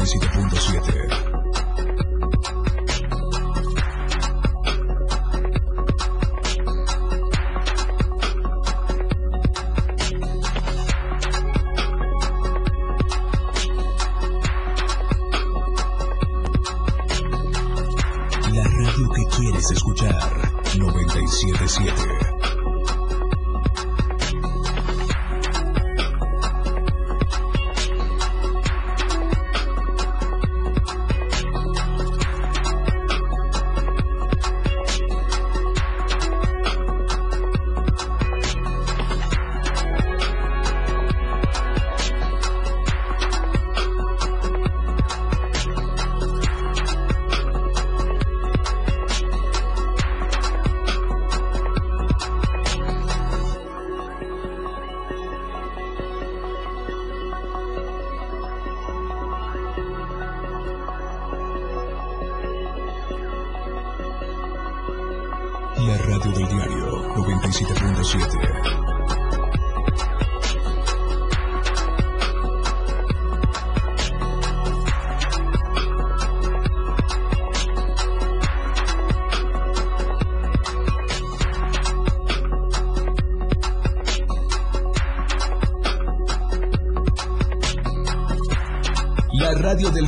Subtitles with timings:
[0.00, 1.19] 97.7.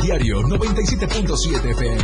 [0.03, 2.02] diario 97.7 FM.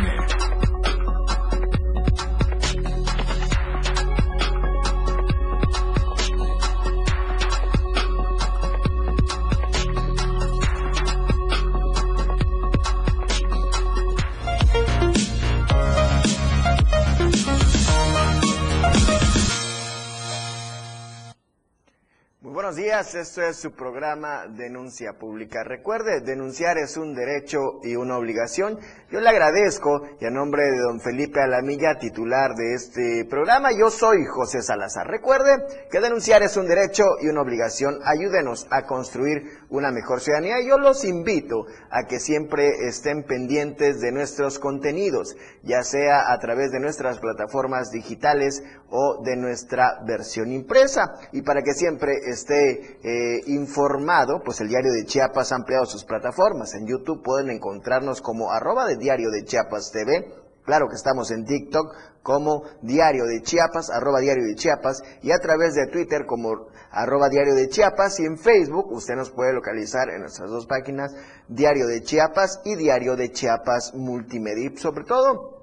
[22.69, 25.63] Buenos días, esto es su programa Denuncia Pública.
[25.63, 28.77] Recuerde, denunciar es un derecho y una obligación.
[29.09, 33.89] Yo le agradezco y a nombre de don Felipe Alamilla, titular de este programa, yo
[33.89, 35.07] soy José Salazar.
[35.07, 37.97] Recuerde que denunciar es un derecho y una obligación.
[38.05, 40.57] Ayúdenos a construir una mejor ciudadanía.
[40.61, 46.69] Yo los invito a que siempre estén pendientes de nuestros contenidos, ya sea a través
[46.69, 51.15] de nuestras plataformas digitales o de nuestra versión impresa.
[51.31, 56.05] Y para que siempre esté eh, informado, pues el Diario de Chiapas ha ampliado sus
[56.05, 56.73] plataformas.
[56.73, 60.33] En YouTube pueden encontrarnos como arroba de Diario de Chiapas TV.
[60.63, 65.39] Claro que estamos en TikTok como Diario de Chiapas, arroba Diario de Chiapas, y a
[65.39, 70.09] través de Twitter como arroba Diario de Chiapas, y en Facebook usted nos puede localizar
[70.09, 71.15] en nuestras dos páginas,
[71.47, 74.71] Diario de Chiapas y Diario de Chiapas Multimedia.
[74.75, 75.58] Sobre todo,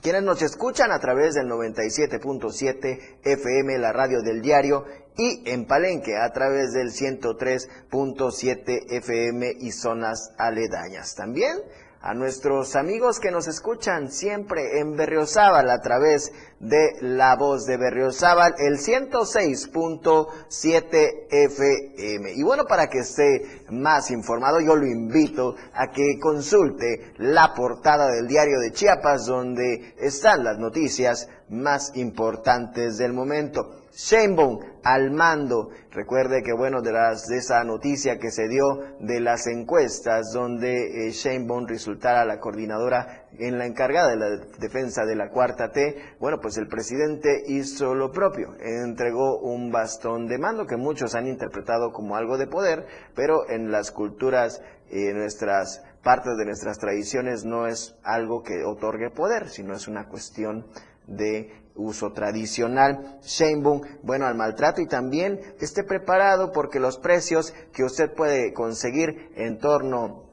[0.00, 4.86] quienes nos escuchan a través del 97.7 FM, la radio del diario,
[5.16, 11.14] y en Palenque a través del 103.7 FM y zonas aledañas.
[11.16, 11.58] También
[12.00, 17.76] a nuestros amigos que nos escuchan siempre en Berriozábal a través de La Voz de
[17.76, 22.32] Berriozábal, el 106.7 FM.
[22.34, 28.10] Y bueno, para que esté más informado, yo lo invito a que consulte la portada
[28.12, 33.87] del diario de Chiapas, donde están las noticias más importantes del momento.
[33.98, 35.70] Sheinbaum al mando.
[35.90, 38.62] Recuerde que bueno, de, las, de esa noticia que se dio
[39.00, 45.04] de las encuestas donde eh, Sheinbaum resultara la coordinadora en la encargada de la defensa
[45.04, 50.38] de la cuarta T, bueno, pues el presidente hizo lo propio, entregó un bastón de
[50.38, 52.86] mando que muchos han interpretado como algo de poder,
[53.16, 59.10] pero en las culturas, eh, nuestras partes de nuestras tradiciones no es algo que otorgue
[59.10, 60.66] poder, sino es una cuestión
[61.08, 63.18] de uso tradicional.
[63.22, 69.30] Sheinbaum, bueno, al maltrato y también esté preparado porque los precios que usted puede conseguir
[69.36, 70.24] en torno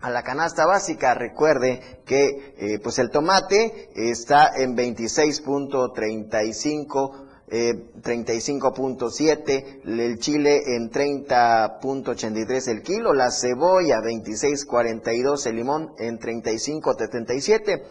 [0.00, 9.80] a la canasta básica, recuerde que eh, pues el tomate está en 26.35 eh, 35.7,
[9.84, 17.82] el chile en 30.83 el kilo, la cebolla 26.42, el limón en 35.77.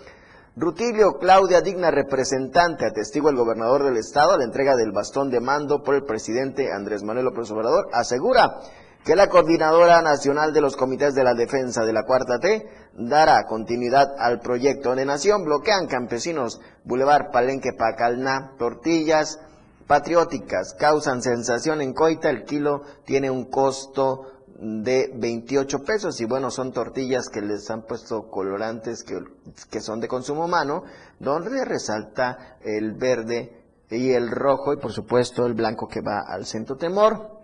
[0.60, 5.40] Rutilio Claudia Digna, representante, atestigo el gobernador del estado a la entrega del bastón de
[5.40, 8.62] mando por el presidente Andrés Manuel López Obrador, asegura
[9.06, 13.46] que la Coordinadora Nacional de los Comités de la Defensa de la Cuarta T dará
[13.46, 15.46] continuidad al proyecto de nación.
[15.46, 19.40] Bloquean campesinos Boulevard Palenque Pacalná, tortillas
[19.86, 26.50] patrióticas, causan sensación en Coita, el kilo tiene un costo de 28 pesos y bueno,
[26.50, 29.20] son tortillas que les han puesto colorantes que,
[29.70, 30.84] que son de consumo humano,
[31.20, 36.46] donde resalta el verde y el rojo y por supuesto el blanco que va al
[36.46, 37.38] centro temor.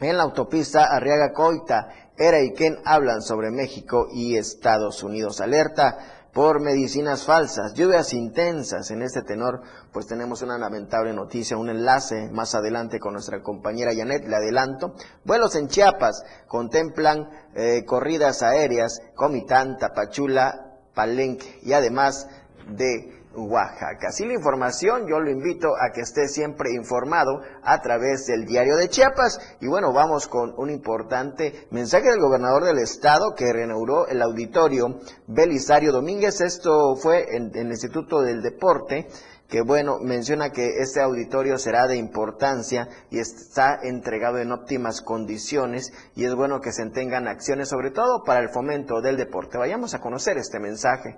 [0.00, 1.88] en la autopista Arriaga Coita.
[2.18, 5.40] Era y Ken hablan sobre México y Estados Unidos.
[5.40, 8.90] Alerta por medicinas falsas, lluvias intensas.
[8.90, 13.92] En este tenor, pues tenemos una lamentable noticia, un enlace más adelante con nuestra compañera
[13.96, 14.92] Janet, le adelanto.
[15.24, 22.28] Vuelos en Chiapas contemplan eh, corridas aéreas, Comitán, Tapachula, Palenque y además
[22.68, 24.08] de Oaxaca.
[24.08, 28.76] Así la información, yo lo invito a que esté siempre informado a través del diario
[28.76, 29.38] de Chiapas.
[29.60, 35.00] Y bueno, vamos con un importante mensaje del gobernador del estado que reinauguró el auditorio
[35.26, 36.40] Belisario Domínguez.
[36.40, 39.08] Esto fue en, el Instituto del Deporte
[39.48, 45.92] que bueno, menciona que este auditorio será de importancia y está entregado en óptimas condiciones
[46.16, 49.56] y es bueno que se tengan acciones sobre todo para el fomento del deporte.
[49.56, 51.16] Vayamos a conocer este mensaje.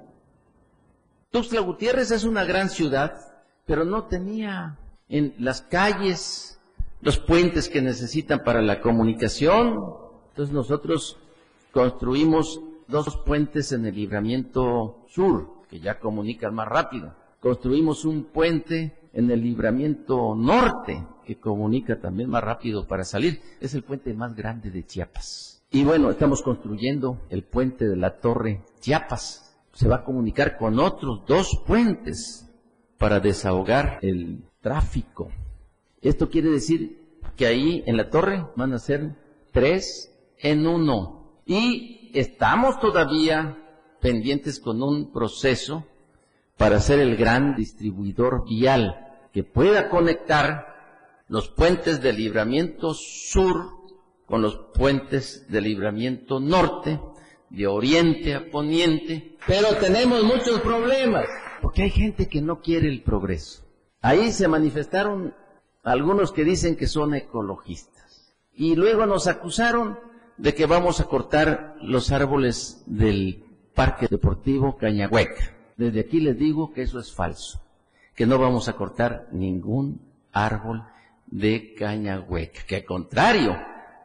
[1.30, 3.20] Tuxtla Gutiérrez es una gran ciudad,
[3.66, 4.78] pero no tenía
[5.10, 6.58] en las calles
[7.02, 9.78] los puentes que necesitan para la comunicación.
[10.30, 11.19] Entonces nosotros
[11.70, 17.14] construimos dos puentes en el libramiento sur, que ya comunican más rápido.
[17.40, 23.42] Construimos un puente en el libramiento norte, que comunica también más rápido para salir.
[23.60, 25.62] Es el puente más grande de Chiapas.
[25.70, 29.47] Y bueno, estamos construyendo el puente de la Torre Chiapas,
[29.78, 32.50] se va a comunicar con otros dos puentes
[32.98, 35.30] para desahogar el tráfico.
[36.02, 37.00] Esto quiere decir
[37.36, 39.14] que ahí en la torre van a ser
[39.52, 41.42] tres en uno.
[41.46, 43.56] Y estamos todavía
[44.00, 45.86] pendientes con un proceso
[46.56, 48.96] para ser el gran distribuidor vial
[49.32, 53.69] que pueda conectar los puentes de libramiento sur
[54.26, 56.98] con los puentes de libramiento norte
[57.50, 61.26] de oriente a poniente, pero tenemos muchos problemas,
[61.62, 63.64] porque hay gente que no quiere el progreso.
[64.00, 65.34] Ahí se manifestaron
[65.82, 69.98] algunos que dicen que son ecologistas, y luego nos acusaron
[70.36, 75.56] de que vamos a cortar los árboles del Parque Deportivo Cañahueca.
[75.76, 77.60] Desde aquí les digo que eso es falso,
[78.14, 80.00] que no vamos a cortar ningún
[80.32, 80.84] árbol
[81.26, 83.56] de Cañahueca, que al contrario,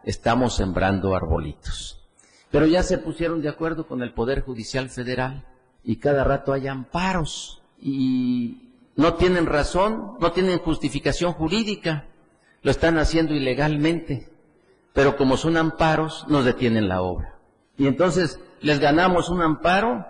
[0.03, 2.02] estamos sembrando arbolitos.
[2.53, 5.43] Pero ya se pusieron de acuerdo con el Poder Judicial Federal
[5.83, 12.05] y cada rato hay amparos y no tienen razón, no tienen justificación jurídica,
[12.61, 14.29] lo están haciendo ilegalmente,
[14.93, 17.39] pero como son amparos, nos detienen la obra.
[17.75, 20.05] Y entonces les ganamos un amparo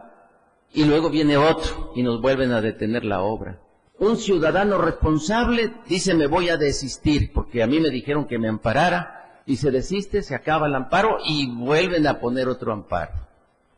[0.73, 3.61] y luego viene otro y nos vuelven a detener la obra.
[3.99, 8.49] Un ciudadano responsable dice me voy a desistir porque a mí me dijeron que me
[8.49, 13.11] amparara y se desiste, se acaba el amparo y vuelven a poner otro amparo.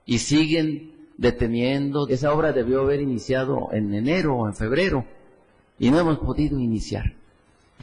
[0.06, 2.07] Y siguen deteniendo.
[2.07, 5.06] Esa obra debió haber iniciado en enero o en febrero
[5.79, 7.15] y no hemos podido iniciar.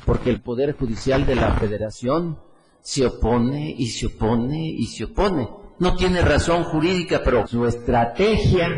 [0.06, 2.38] Porque el Poder Judicial de la Federación
[2.80, 5.48] se opone y se opone y se opone.
[5.78, 8.68] No tiene razón jurídica, pero su estrategia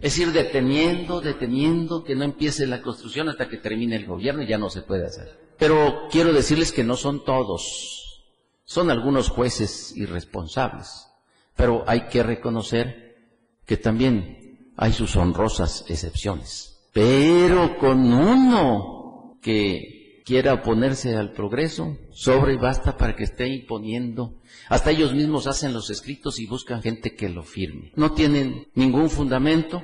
[0.00, 4.46] es ir deteniendo, deteniendo, que no empiece la construcción hasta que termine el gobierno y
[4.46, 5.38] ya no se puede hacer.
[5.60, 8.24] Pero quiero decirles que no son todos,
[8.64, 11.06] son algunos jueces irresponsables,
[11.54, 13.10] pero hay que reconocer
[13.66, 16.88] que también hay sus honrosas excepciones.
[16.94, 24.40] Pero con uno que quiera oponerse al progreso, sobre y basta para que esté imponiendo.
[24.68, 27.92] Hasta ellos mismos hacen los escritos y buscan gente que lo firme.
[27.96, 29.82] No tienen ningún fundamento,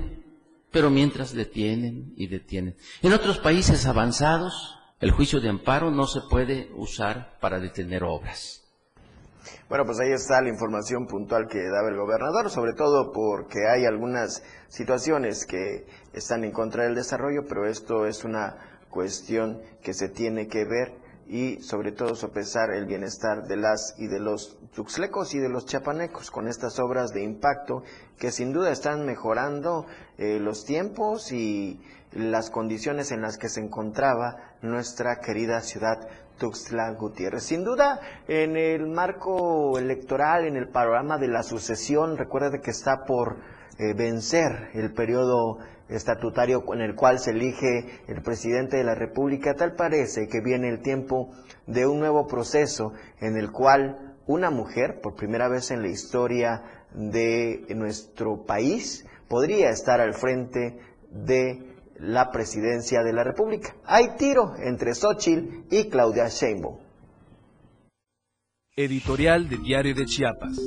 [0.71, 2.77] pero mientras detienen y detienen.
[3.03, 8.63] En otros países avanzados, el juicio de amparo no se puede usar para detener obras.
[9.69, 13.85] Bueno, pues ahí está la información puntual que daba el gobernador, sobre todo porque hay
[13.85, 18.57] algunas situaciones que están en contra del desarrollo, pero esto es una
[18.89, 20.95] cuestión que se tiene que ver
[21.29, 25.67] y sobre todo sopesar el bienestar de las y de los tuxlecos y de los
[25.67, 27.83] chapanecos con estas obras de impacto
[28.17, 29.87] que sin duda están mejorando
[30.19, 31.81] eh, los tiempos y
[32.17, 36.09] las condiciones en las que se encontraba nuestra querida ciudad
[36.39, 37.45] Tuxtla Gutiérrez.
[37.45, 43.05] Sin duda, en el marco electoral, en el panorama de la sucesión, recuerde que está
[43.05, 43.37] por
[43.79, 45.59] eh, vencer el periodo
[45.89, 50.69] estatutario en el cual se elige el presidente de la República, tal parece que viene
[50.69, 51.31] el tiempo
[51.67, 56.63] de un nuevo proceso en el cual una mujer, por primera vez en la historia
[56.93, 60.79] de nuestro país, podría estar al frente
[61.11, 63.75] de la presidencia de la República.
[63.85, 66.79] Hay tiro entre Xochitl y Claudia Sheinbaum.
[68.77, 70.59] Editorial de Diario de Chiapas.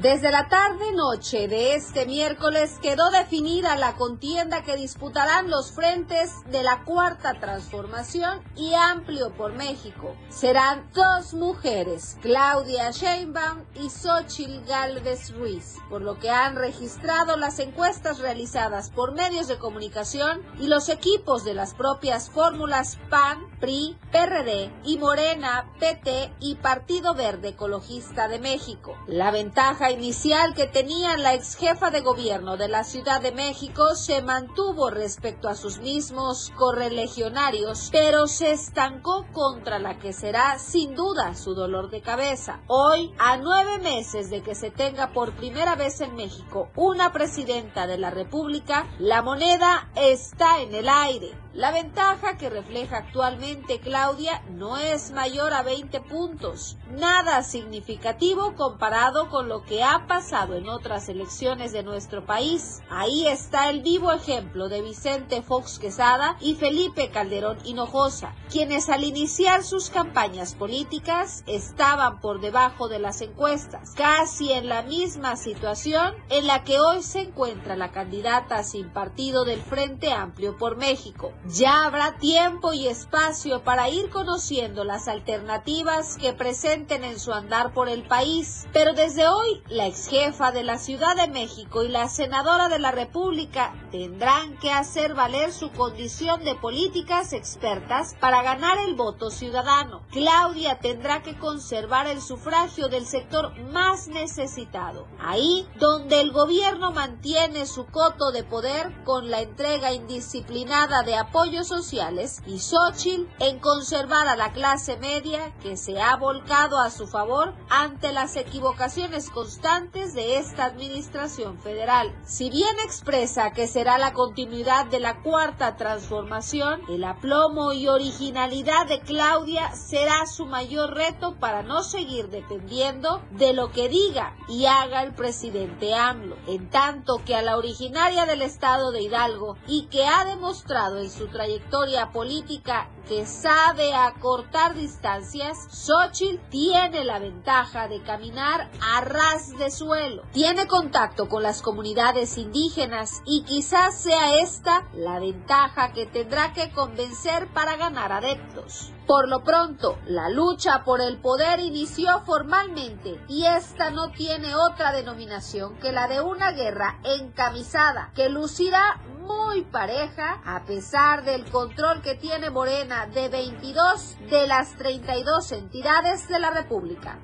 [0.00, 6.62] Desde la tarde-noche de este miércoles quedó definida la contienda que disputarán los frentes de
[6.62, 10.14] la Cuarta Transformación y Amplio por México.
[10.28, 17.58] Serán dos mujeres, Claudia Sheinbaum y Xochitl Galvez Ruiz, por lo que han registrado las
[17.58, 23.98] encuestas realizadas por medios de comunicación y los equipos de las propias fórmulas PAN, PRI,
[24.12, 28.96] PRD y Morena, PT y Partido Verde Ecologista de México.
[29.08, 33.94] La ventaja inicial que tenía la ex jefa de gobierno de la Ciudad de México
[33.94, 40.94] se mantuvo respecto a sus mismos correligionarios, pero se estancó contra la que será sin
[40.94, 42.60] duda su dolor de cabeza.
[42.66, 47.86] Hoy, a nueve meses de que se tenga por primera vez en México una presidenta
[47.86, 51.47] de la República, la moneda está en el aire.
[51.58, 59.28] La ventaja que refleja actualmente Claudia no es mayor a 20 puntos, nada significativo comparado
[59.28, 62.80] con lo que ha pasado en otras elecciones de nuestro país.
[62.88, 69.02] Ahí está el vivo ejemplo de Vicente Fox Quesada y Felipe Calderón Hinojosa, quienes al
[69.02, 76.14] iniciar sus campañas políticas estaban por debajo de las encuestas, casi en la misma situación
[76.30, 81.32] en la que hoy se encuentra la candidata sin partido del Frente Amplio por México.
[81.50, 87.72] Ya habrá tiempo y espacio para ir conociendo las alternativas que presenten en su andar
[87.72, 91.88] por el país, pero desde hoy la ex jefa de la Ciudad de México y
[91.88, 98.42] la senadora de la República tendrán que hacer valer su condición de políticas expertas para
[98.42, 100.02] ganar el voto ciudadano.
[100.10, 107.64] Claudia tendrá que conservar el sufragio del sector más necesitado, ahí donde el gobierno mantiene
[107.64, 111.16] su coto de poder con la entrega indisciplinada de
[111.64, 117.06] sociales y Xochitl en conservar a la clase media que se ha volcado a su
[117.06, 122.14] favor ante las equivocaciones constantes de esta administración federal.
[122.24, 128.86] Si bien expresa que será la continuidad de la cuarta transformación, el aplomo y originalidad
[128.86, 134.66] de Claudia será su mayor reto para no seguir dependiendo de lo que diga y
[134.66, 139.86] haga el presidente AMLO, en tanto que a la originaria del estado de Hidalgo y
[139.86, 147.88] que ha demostrado en su trayectoria política que sabe acortar distancias, Xochitl tiene la ventaja
[147.88, 150.24] de caminar a ras de suelo.
[150.32, 156.70] Tiene contacto con las comunidades indígenas y quizás sea esta la ventaja que tendrá que
[156.70, 158.92] convencer para ganar adeptos.
[159.06, 164.92] Por lo pronto, la lucha por el poder inició formalmente y esta no tiene otra
[164.92, 172.02] denominación que la de una guerra encamisada que lucirá muy pareja a pesar del control
[172.02, 177.18] que tiene Morena de 22 de las 32 entidades de la República.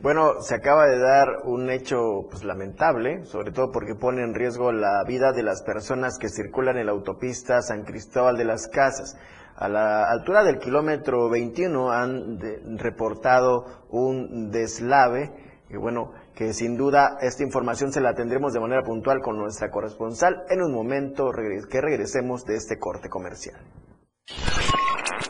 [0.00, 4.72] Bueno, se acaba de dar un hecho pues, lamentable, sobre todo porque pone en riesgo
[4.72, 9.16] la vida de las personas que circulan en la autopista San Cristóbal de las Casas.
[9.56, 12.38] A la altura del kilómetro 21 han
[12.78, 15.32] reportado un deslave
[15.70, 19.72] y bueno, que sin duda esta información se la tendremos de manera puntual con nuestra
[19.72, 21.32] corresponsal en un momento
[21.68, 23.56] que regresemos de este corte comercial.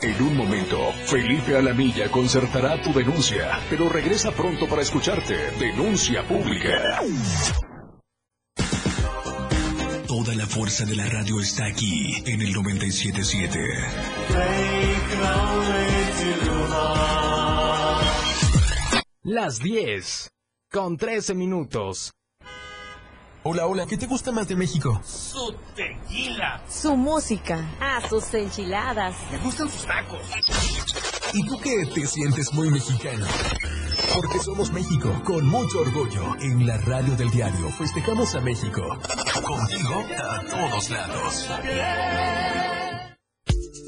[0.03, 5.35] En un momento, Felipe Alamilla concertará tu denuncia, pero regresa pronto para escucharte.
[5.59, 7.00] Denuncia pública.
[10.07, 13.59] Toda la fuerza de la radio está aquí en el 977.
[19.23, 20.38] Las 10
[20.70, 22.12] con 13 minutos.
[23.42, 25.00] Hola, hola, ¿qué te gusta más de México?
[25.02, 26.62] Su tequila.
[26.68, 27.64] Su música.
[27.80, 29.14] Ah, sus enchiladas.
[29.30, 30.20] Me gustan sus tacos.
[31.32, 33.26] ¿Y tú qué te sientes muy mexicano?
[34.14, 36.37] Porque somos México, con mucho orgullo.
[36.40, 38.82] En la radio del diario festejamos a México.
[39.42, 41.48] Contigo a todos lados.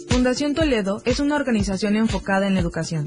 [0.09, 3.07] Fundación Toledo es una organización enfocada en la educación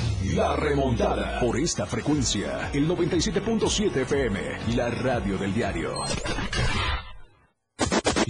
[0.33, 1.39] La remontada.
[1.39, 4.39] Por esta frecuencia, el 97.7 FM,
[4.75, 5.93] la radio del diario.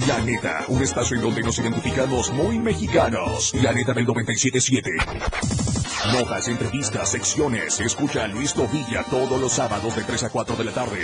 [0.08, 3.54] La neta, un espacio en donde nos identificamos muy mexicanos.
[3.56, 6.14] La neta del 97.7.
[6.14, 7.80] Notas, entrevistas, secciones.
[7.80, 11.04] Escucha a Luis Tobilla todos los sábados de 3 a 4 de la tarde.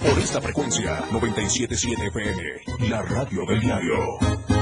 [0.00, 4.57] Por esta frecuencia, 97.7 FM, la radio del diario.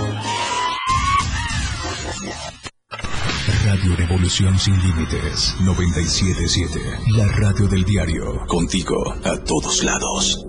[3.66, 6.78] Radio Revolución Sin Límites, 977.
[7.16, 8.46] La radio del diario.
[8.46, 8.94] Contigo
[9.25, 10.46] a todos lados.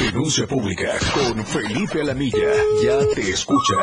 [0.00, 2.50] Denuncia pública con Felipe Alamilla.
[2.82, 3.76] Ya te escucha.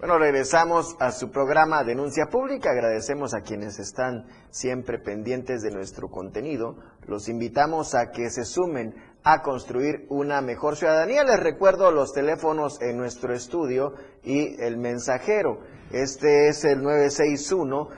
[0.00, 2.70] Bueno, regresamos a su programa Denuncia Pública.
[2.70, 6.76] Agradecemos a quienes están siempre pendientes de nuestro contenido.
[7.06, 8.94] Los invitamos a que se sumen
[9.30, 11.22] a construir una mejor ciudadanía.
[11.22, 13.92] Les recuerdo los teléfonos en nuestro estudio
[14.22, 15.60] y el mensajero.
[15.92, 17.88] Este es el 961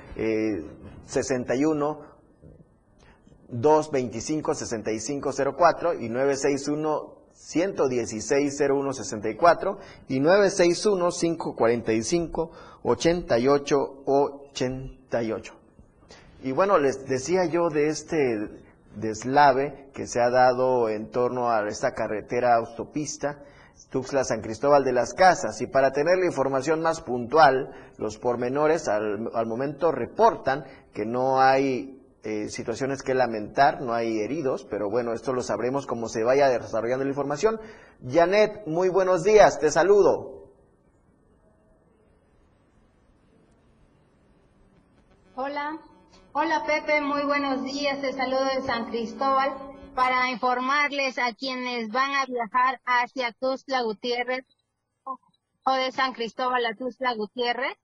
[1.06, 2.00] 61
[3.48, 12.50] 225 6504 y 961 116 0164 y 961 545
[12.82, 15.54] 88 88.
[16.42, 18.48] Y bueno, les decía yo de este
[18.96, 23.42] deslave que se ha dado en torno a esta carretera autopista
[23.88, 25.60] Tuxtla San Cristóbal de las Casas.
[25.60, 31.40] Y para tener la información más puntual, los pormenores al, al momento reportan que no
[31.40, 36.22] hay eh, situaciones que lamentar, no hay heridos, pero bueno, esto lo sabremos como se
[36.22, 37.58] vaya desarrollando la información.
[38.06, 40.50] Janet, muy buenos días, te saludo.
[45.34, 45.78] Hola,
[46.32, 49.54] hola Pepe, muy buenos días, te saludo de San Cristóbal
[49.94, 54.44] para informarles a quienes van a viajar hacia Tuzla Gutiérrez
[55.64, 57.76] o de San Cristóbal a Tuzla Gutiérrez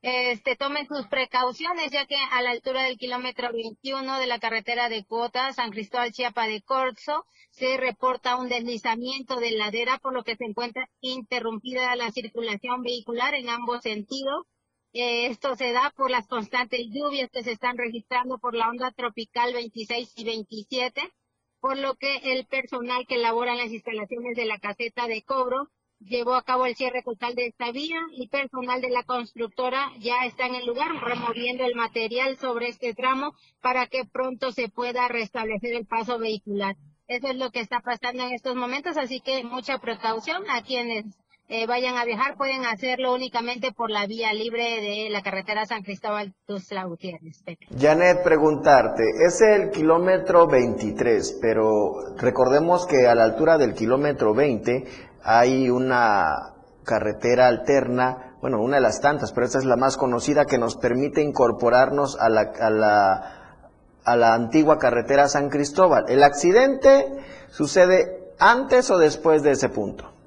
[0.00, 4.88] este, tomen sus precauciones, ya que a la altura del kilómetro 21 de la carretera
[4.88, 10.22] de Cuota, San Cristóbal Chiapa de Corzo, se reporta un deslizamiento de ladera, por lo
[10.22, 14.46] que se encuentra interrumpida la circulación vehicular en ambos sentidos.
[14.92, 18.90] Eh, esto se da por las constantes lluvias que se están registrando por la onda
[18.92, 21.12] tropical 26 y 27,
[21.60, 25.68] por lo que el personal que labora en las instalaciones de la caseta de cobro
[26.00, 30.24] llevó a cabo el cierre total de esta vía y personal de la constructora ya
[30.24, 35.08] está en el lugar removiendo el material sobre este tramo para que pronto se pueda
[35.08, 36.76] restablecer el paso vehicular.
[37.08, 41.04] Eso es lo que está pasando en estos momentos, así que mucha precaución a quienes
[41.48, 45.82] eh, vayan a viajar pueden hacerlo únicamente por la vía libre de la carretera San
[45.82, 47.42] Cristóbal Tuzla Gutiérrez.
[47.78, 54.84] Janet, preguntarte, es el kilómetro 23, pero recordemos que a la altura del kilómetro 20
[55.22, 60.44] hay una carretera alterna, bueno, una de las tantas, pero esta es la más conocida
[60.44, 63.60] que nos permite incorporarnos a la, a la,
[64.04, 66.04] a la antigua carretera San Cristóbal.
[66.08, 67.06] ¿El accidente
[67.48, 70.17] sucede antes o después de ese punto?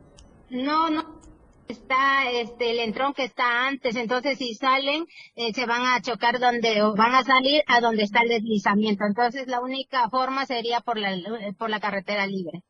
[0.52, 1.22] No, no.
[1.68, 6.38] Está este el entrón que está antes, entonces si salen eh, se van a chocar
[6.40, 9.06] donde o van a salir a donde está el deslizamiento.
[9.06, 11.16] Entonces la única forma sería por la
[11.58, 12.64] por la carretera libre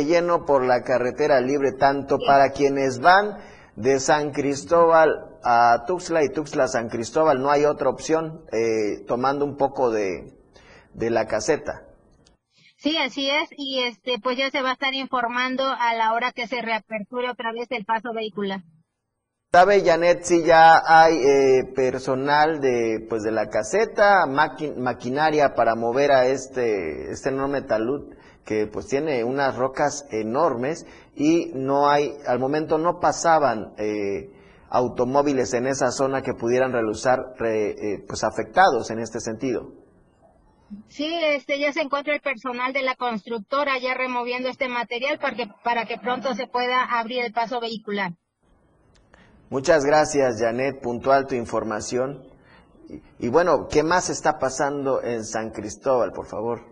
[0.00, 3.36] lleno por la carretera libre, tanto para quienes van
[3.76, 7.42] de San Cristóbal a Tuxtla y Tuxtla a San Cristóbal.
[7.42, 10.32] No hay otra opción, eh, tomando un poco de,
[10.94, 11.91] de la caseta.
[12.82, 16.32] Sí, así es, y este, pues ya se va a estar informando a la hora
[16.32, 18.62] que se reaperture otra vez el paso vehicular.
[19.52, 26.10] ¿Sabe, Janet, si ya hay eh, personal de, pues, de la caseta, maquinaria para mover
[26.10, 28.14] a este, este enorme talud
[28.44, 34.28] que pues tiene unas rocas enormes y no hay, al momento no pasaban eh,
[34.70, 39.81] automóviles en esa zona que pudieran relusar eh, pues afectados en este sentido.
[40.88, 45.36] Sí, este, ya se encuentra el personal de la constructora ya removiendo este material para
[45.36, 48.12] que, para que pronto se pueda abrir el paso vehicular.
[49.50, 52.22] Muchas gracias, Janet, puntual tu información.
[52.88, 56.71] Y, y bueno, ¿qué más está pasando en San Cristóbal, por favor?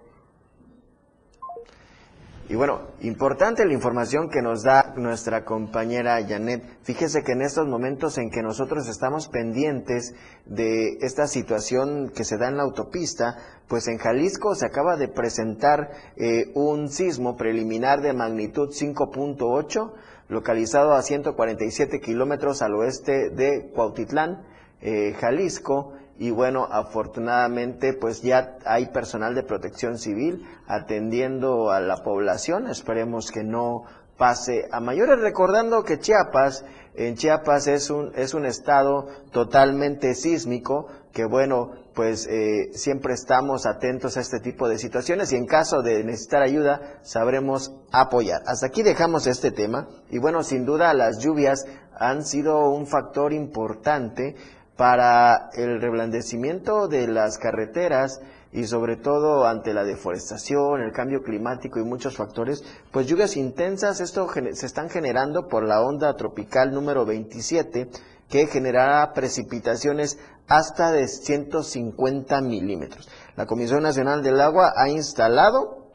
[2.51, 6.65] Y bueno, importante la información que nos da nuestra compañera Janet.
[6.83, 12.39] Fíjese que en estos momentos en que nosotros estamos pendientes de esta situación que se
[12.39, 13.37] da en la autopista,
[13.69, 19.93] pues en Jalisco se acaba de presentar eh, un sismo preliminar de magnitud 5.8,
[20.27, 24.45] localizado a 147 kilómetros al oeste de Cuautitlán,
[24.81, 32.03] eh, Jalisco y bueno, afortunadamente pues ya hay personal de protección civil atendiendo a la
[32.05, 33.85] población, esperemos que no
[34.19, 40.89] pase a mayores, recordando que Chiapas, en Chiapas es un, es un estado totalmente sísmico,
[41.11, 45.81] que bueno, pues eh, siempre estamos atentos a este tipo de situaciones y en caso
[45.81, 48.43] de necesitar ayuda sabremos apoyar.
[48.47, 51.65] Hasta aquí dejamos este tema y bueno, sin duda las lluvias
[51.99, 54.37] han sido un factor importante
[54.81, 61.79] para el reblandecimiento de las carreteras y sobre todo ante la deforestación, el cambio climático
[61.79, 67.05] y muchos factores, pues lluvias intensas, esto se están generando por la onda tropical número
[67.05, 67.90] 27,
[68.31, 73.07] que generará precipitaciones hasta de 150 milímetros.
[73.37, 75.90] La Comisión Nacional del Agua ha instalado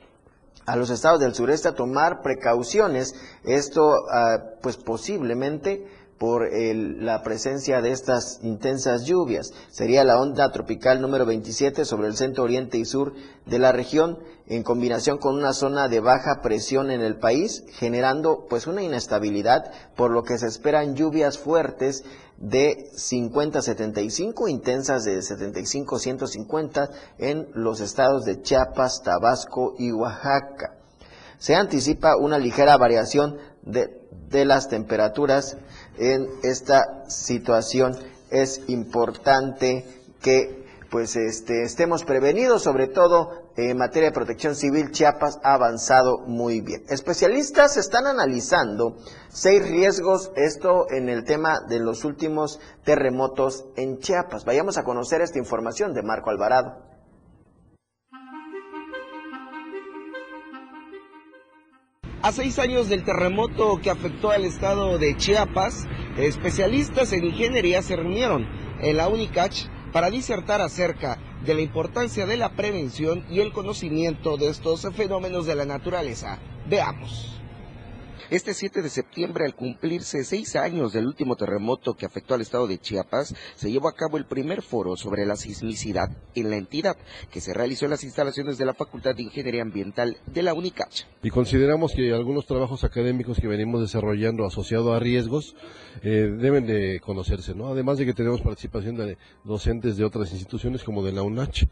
[0.67, 7.81] a los estados del sureste a tomar precauciones, esto ah, pues posiblemente por la presencia
[7.81, 9.53] de estas intensas lluvias.
[9.69, 13.13] Sería la onda tropical número 27 sobre el centro oriente y sur
[13.45, 18.45] de la región, en combinación con una zona de baja presión en el país, generando
[18.49, 22.03] pues una inestabilidad, por lo que se esperan lluvias fuertes
[22.37, 30.77] de 50 75, intensas de 75 150 en los estados de Chiapas, Tabasco y Oaxaca.
[31.37, 35.57] Se anticipa una ligera variación de las temperaturas
[35.97, 37.95] en esta situación.
[38.29, 39.85] Es importante
[40.21, 46.19] que pues este, estemos prevenidos, sobre todo en materia de protección civil, Chiapas ha avanzado
[46.25, 46.83] muy bien.
[46.89, 48.95] Especialistas están analizando
[49.29, 54.45] seis riesgos, esto en el tema de los últimos terremotos en Chiapas.
[54.45, 56.84] Vayamos a conocer esta información de Marco Alvarado.
[62.25, 65.85] A seis años del terremoto que afectó al estado de Chiapas,
[66.17, 68.47] especialistas en ingeniería se reunieron
[68.81, 74.37] en la UNICACH para disertar acerca de la importancia de la prevención y el conocimiento
[74.37, 76.39] de estos fenómenos de la naturaleza.
[76.67, 77.34] Veamos.
[78.31, 82.65] Este 7 de septiembre, al cumplirse seis años del último terremoto que afectó al estado
[82.65, 86.97] de Chiapas, se llevó a cabo el primer foro sobre la sismicidad en la entidad,
[87.31, 91.03] que se realizó en las instalaciones de la Facultad de Ingeniería Ambiental de la UNICACH.
[91.21, 95.55] Y consideramos que algunos trabajos académicos que venimos desarrollando asociados a riesgos
[96.01, 97.67] eh, deben de conocerse, ¿no?
[97.67, 101.65] Además de que tenemos participación de docentes de otras instituciones como de la UNACH,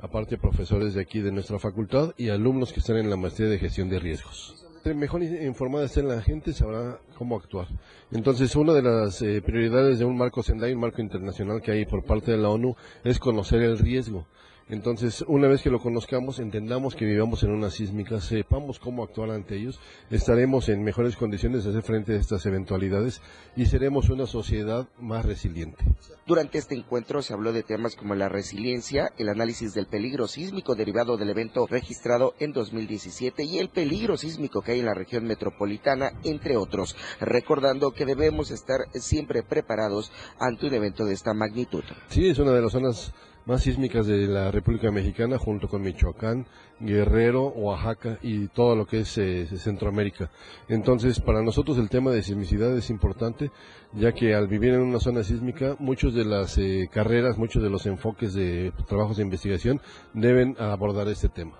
[0.00, 3.60] aparte profesores de aquí de nuestra facultad y alumnos que están en la maestría de
[3.60, 7.68] gestión de riesgos mejor informada esté la gente, sabrá cómo actuar.
[8.10, 11.84] Entonces, una de las eh, prioridades de un marco Sendai, un marco internacional que hay
[11.84, 14.26] por parte de la ONU, es conocer el riesgo.
[14.70, 19.30] Entonces, una vez que lo conozcamos, entendamos que vivamos en una sísmica, sepamos cómo actuar
[19.30, 19.80] ante ellos,
[20.10, 23.20] estaremos en mejores condiciones de hacer frente a estas eventualidades
[23.56, 25.84] y seremos una sociedad más resiliente.
[26.24, 30.76] Durante este encuentro se habló de temas como la resiliencia, el análisis del peligro sísmico
[30.76, 35.24] derivado del evento registrado en 2017 y el peligro sísmico que hay en la región
[35.24, 41.82] metropolitana, entre otros, recordando que debemos estar siempre preparados ante un evento de esta magnitud.
[42.08, 43.12] Sí, es una de las zonas
[43.46, 46.46] más sísmicas de la República Mexicana junto con Michoacán,
[46.78, 50.30] Guerrero, Oaxaca y todo lo que es eh, Centroamérica.
[50.68, 53.50] Entonces, para nosotros el tema de sismicidad es importante,
[53.92, 57.70] ya que al vivir en una zona sísmica, muchas de las eh, carreras, muchos de
[57.70, 59.80] los enfoques de trabajos de investigación
[60.14, 61.56] deben abordar este tema.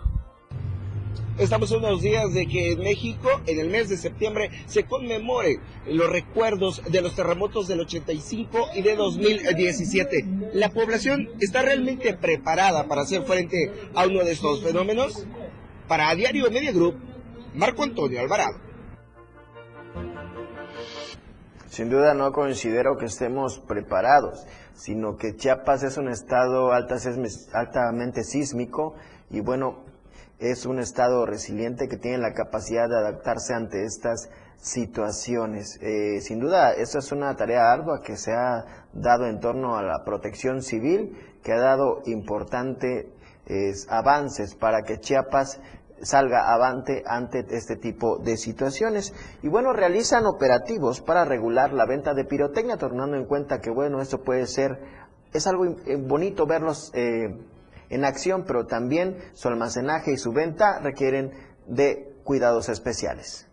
[1.38, 5.58] Estamos a unos días de que en México, en el mes de septiembre, se conmemore
[5.86, 10.26] los recuerdos de los terremotos del 85 y de 2017.
[10.52, 15.26] ¿La población está realmente preparada para hacer frente a uno de estos fenómenos?
[15.88, 16.96] Para Diario Media Group,
[17.54, 18.58] Marco Antonio Alvarado.
[21.68, 28.94] Sin duda no considero que estemos preparados, sino que Chiapas es un estado altamente sísmico
[29.30, 29.89] y bueno,
[30.40, 35.78] es un estado resiliente que tiene la capacidad de adaptarse ante estas situaciones.
[35.80, 39.82] Eh, sin duda, esa es una tarea ardua que se ha dado en torno a
[39.82, 43.06] la protección civil, que ha dado importantes
[43.88, 45.60] avances para que Chiapas
[46.02, 49.14] salga avante ante este tipo de situaciones.
[49.42, 54.00] Y bueno, realizan operativos para regular la venta de pirotecnia, tomando en cuenta que bueno,
[54.00, 54.78] esto puede ser,
[55.32, 57.36] es algo eh, bonito verlos eh,
[57.90, 61.32] en acción, pero también su almacenaje y su venta requieren
[61.66, 63.46] de cuidados especiales.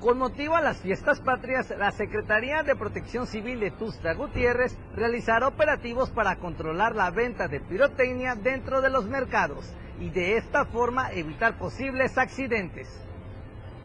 [0.00, 5.48] Con motivo a las fiestas patrias, la Secretaría de Protección Civil de Tusta Gutiérrez realizará
[5.48, 11.10] operativos para controlar la venta de pirotecnia dentro de los mercados y de esta forma
[11.12, 12.88] evitar posibles accidentes.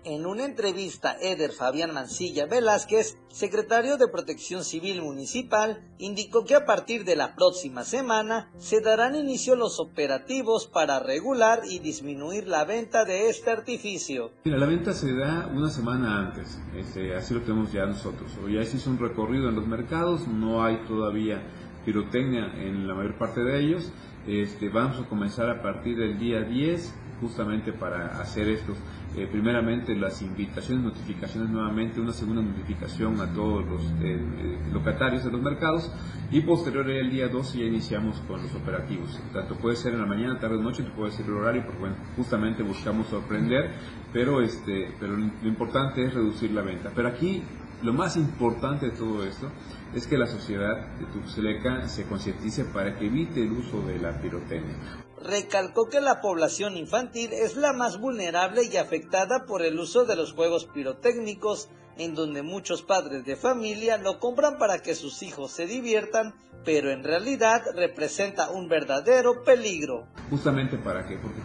[0.06, 6.66] En una entrevista, Eder Fabián Mancilla Velázquez, secretario de Protección Civil Municipal, indicó que a
[6.66, 12.66] partir de la próxima semana se darán inicio los operativos para regular y disminuir la
[12.66, 14.32] venta de este artificio.
[14.44, 18.30] Mira, la venta se da una semana antes, este, así lo tenemos ya nosotros.
[18.52, 21.42] Ya se hizo un recorrido en los mercados, no hay todavía
[21.86, 23.90] pirotecnia en la mayor parte de ellos.
[24.28, 28.78] Este, vamos a comenzar a partir del día 10 justamente para hacer estos
[29.16, 35.24] eh, primeramente las invitaciones, notificaciones nuevamente, una segunda notificación a todos los eh, eh, locatarios
[35.24, 35.92] de los mercados
[36.32, 39.22] y posterior el día 12 ya iniciamos con los operativos.
[39.32, 43.06] Tanto puede ser en la mañana, tarde, noche, puede ser el horario, porque justamente buscamos
[43.06, 43.76] sorprender,
[44.12, 46.92] pero, este, pero lo importante es reducir la venta.
[46.96, 47.44] Pero aquí
[47.84, 49.52] lo más importante de todo esto
[49.94, 54.20] es que la sociedad de Tuxleca se concientice para que evite el uso de la
[54.20, 60.06] pirotecnia recalcó que la población infantil es la más vulnerable y afectada por el uso
[60.06, 65.22] de los juegos pirotécnicos, en donde muchos padres de familia lo compran para que sus
[65.24, 66.34] hijos se diviertan,
[66.66, 70.08] pero en realidad representa un verdadero peligro.
[70.30, 71.42] Justamente para qué, porque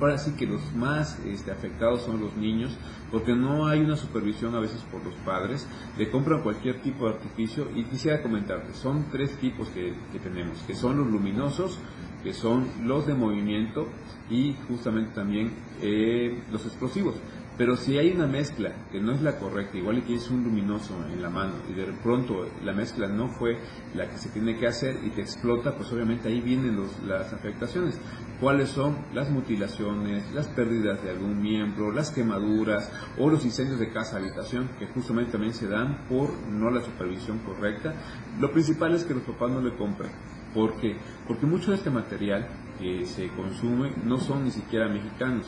[0.00, 2.76] para sí que los más este, afectados son los niños,
[3.10, 5.66] porque no hay una supervisión a veces por los padres,
[5.98, 10.58] le compran cualquier tipo de artificio y quisiera comentarte, son tres tipos que, que tenemos,
[10.66, 11.78] que son los luminosos,
[12.26, 13.86] que son los de movimiento
[14.28, 17.14] y justamente también eh, los explosivos.
[17.56, 20.92] Pero si hay una mezcla que no es la correcta, igual que tienes un luminoso
[21.10, 23.58] en la mano y de pronto la mezcla no fue
[23.94, 27.96] la que se tiene que hacer y te explota, pues obviamente ahí vienen las afectaciones.
[28.40, 33.92] ¿Cuáles son las mutilaciones, las pérdidas de algún miembro, las quemaduras o los incendios de
[33.92, 37.94] casa habitación que justamente también se dan por no la supervisión correcta?
[38.40, 40.10] Lo principal es que los papás no le compren
[40.56, 40.96] ¿Por qué?
[41.28, 45.44] Porque mucho de este material que se consume no son ni siquiera mexicanos.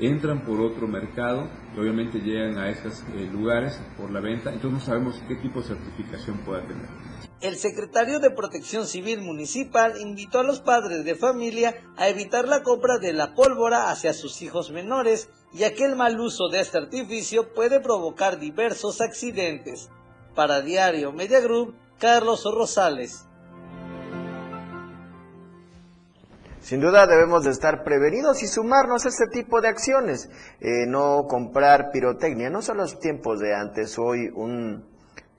[0.00, 4.80] Entran por otro mercado y obviamente llegan a estos eh, lugares por la venta, entonces
[4.80, 6.88] no sabemos qué tipo de certificación pueda tener.
[7.40, 12.64] El secretario de Protección Civil Municipal invitó a los padres de familia a evitar la
[12.64, 16.78] compra de la pólvora hacia sus hijos menores, ya que el mal uso de este
[16.78, 19.90] artificio puede provocar diversos accidentes.
[20.34, 23.29] Para Diario Media Group, Carlos Rosales.
[26.60, 30.28] Sin duda debemos de estar prevenidos y sumarnos a este tipo de acciones.
[30.60, 33.98] Eh, no comprar pirotecnia, no son los tiempos de antes.
[33.98, 34.84] Hoy un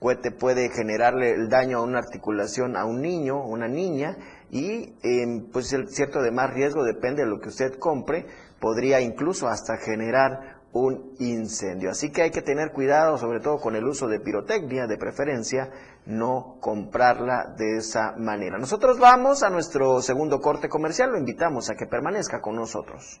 [0.00, 4.16] cohete puede generarle el daño a una articulación a un niño, una niña,
[4.50, 8.26] y em, pues el cierto de más riesgo depende de lo que usted compre,
[8.60, 11.90] podría incluso hasta generar un incendio.
[11.90, 15.70] Así que hay que tener cuidado, sobre todo con el uso de pirotecnia, de preferencia,
[16.06, 18.58] no comprarla de esa manera.
[18.58, 23.20] Nosotros vamos a nuestro segundo corte comercial, lo invitamos a que permanezca con nosotros.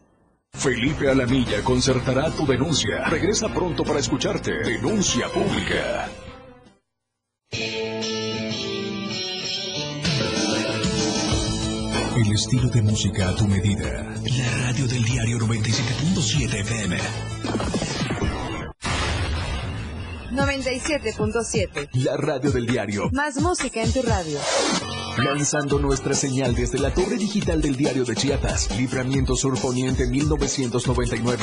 [0.54, 3.04] Felipe Alamilla concertará tu denuncia.
[3.08, 4.52] Regresa pronto para escucharte.
[4.52, 6.08] Denuncia pública.
[12.24, 13.84] El estilo de música a tu medida.
[13.84, 16.96] La radio del diario 97.7 FM.
[20.30, 21.88] 97.7.
[21.94, 23.10] La radio del diario.
[23.10, 24.38] Más música en tu radio.
[25.18, 31.42] Lanzando nuestra señal desde la torre digital del diario de Chiapas, Libramiento Sur Poniente 1999.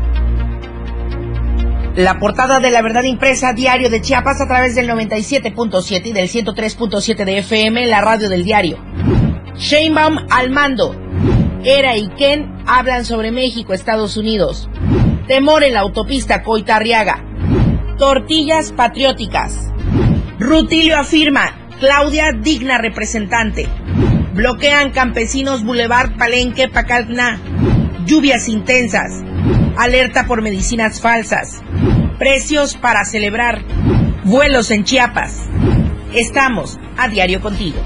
[1.95, 6.29] La portada de la verdad impresa diario de Chiapas a través del 97.7 y del
[6.29, 8.77] 103.7 de FM, la radio del diario.
[9.57, 10.95] Sheinbaum al mando.
[11.65, 14.69] Era y Ken hablan sobre México, Estados Unidos.
[15.27, 17.25] Temor en la autopista Coitarriaga.
[17.97, 19.69] Tortillas patrióticas.
[20.39, 23.67] Rutilio afirma, Claudia digna representante.
[24.33, 27.37] Bloquean campesinos Boulevard Palenque Pacalna.
[28.05, 29.11] Lluvias intensas.
[29.77, 31.61] Alerta por medicinas falsas.
[32.21, 33.65] Precios para celebrar.
[34.25, 35.49] Vuelos en Chiapas.
[36.13, 37.79] Estamos a diario contigo.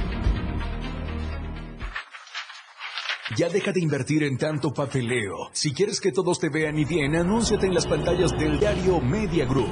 [3.38, 5.50] Ya deja de invertir en tanto papeleo.
[5.54, 9.46] Si quieres que todos te vean y bien, anúnciate en las pantallas del diario Media
[9.46, 9.72] Group.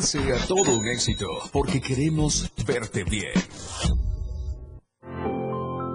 [0.00, 3.32] sea todo un éxito, porque queremos verte bien.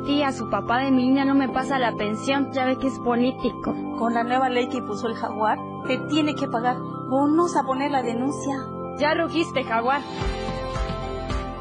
[0.05, 2.97] Tía, su papá de mi niña no me pasa la pensión, ya ve que es
[2.99, 3.75] político.
[3.97, 5.57] Con la nueva ley que puso el jaguar,
[5.87, 6.77] te tiene que pagar.
[7.09, 8.55] Bonos a poner la denuncia.
[8.97, 10.01] Ya rugiste, jaguar.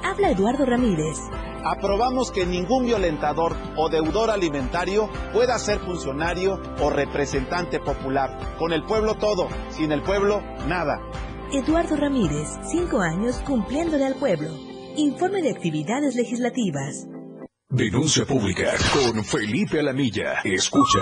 [0.03, 1.19] Habla Eduardo Ramírez.
[1.65, 8.39] Aprobamos que ningún violentador o deudor alimentario pueda ser funcionario o representante popular.
[8.59, 11.01] Con el pueblo todo, sin el pueblo nada.
[11.51, 14.51] Eduardo Ramírez, cinco años cumpliéndole al pueblo.
[14.97, 17.07] Informe de actividades legislativas.
[17.71, 20.41] Denuncia pública con Felipe Alamilla.
[20.45, 20.99] Escucha.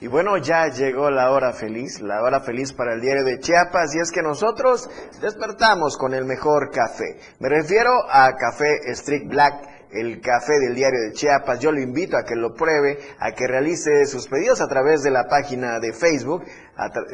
[0.00, 3.94] Y bueno, ya llegó la hora feliz, la hora feliz para el diario de Chiapas,
[3.94, 4.88] y es que nosotros
[5.20, 7.20] despertamos con el mejor café.
[7.38, 11.60] Me refiero a Café Street Black el café del diario de Chiapas.
[11.60, 15.10] Yo lo invito a que lo pruebe, a que realice sus pedidos a través de
[15.10, 16.44] la página de Facebook.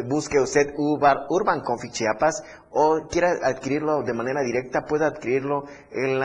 [0.07, 6.21] busque usted Urban Coffee Chiapas o quiera adquirirlo de manera directa, puede adquirirlo en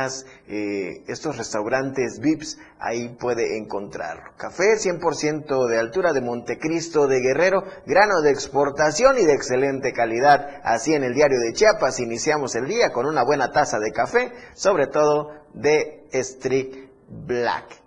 [0.48, 4.32] eh, estos restaurantes VIPs, ahí puede encontrarlo.
[4.36, 10.60] Café 100% de altura de Montecristo de Guerrero, grano de exportación y de excelente calidad.
[10.64, 14.32] Así en el diario de Chiapas iniciamos el día con una buena taza de café,
[14.56, 17.82] sobre todo de Street Black.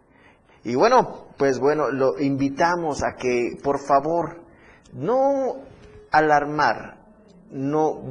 [0.64, 4.42] Y bueno, pues bueno, lo invitamos a que por favor
[4.92, 5.56] no
[6.11, 6.98] alarmar,
[7.50, 8.02] no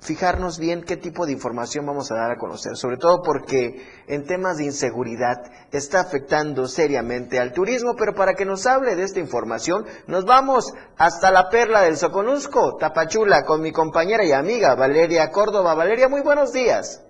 [0.00, 4.24] fijarnos bien qué tipo de información vamos a dar a conocer, sobre todo porque en
[4.24, 9.20] temas de inseguridad está afectando seriamente al turismo, pero para que nos hable de esta
[9.20, 15.30] información, nos vamos hasta la perla del Soconusco, Tapachula, con mi compañera y amiga Valeria
[15.30, 15.74] Córdoba.
[15.74, 17.05] Valeria, muy buenos días.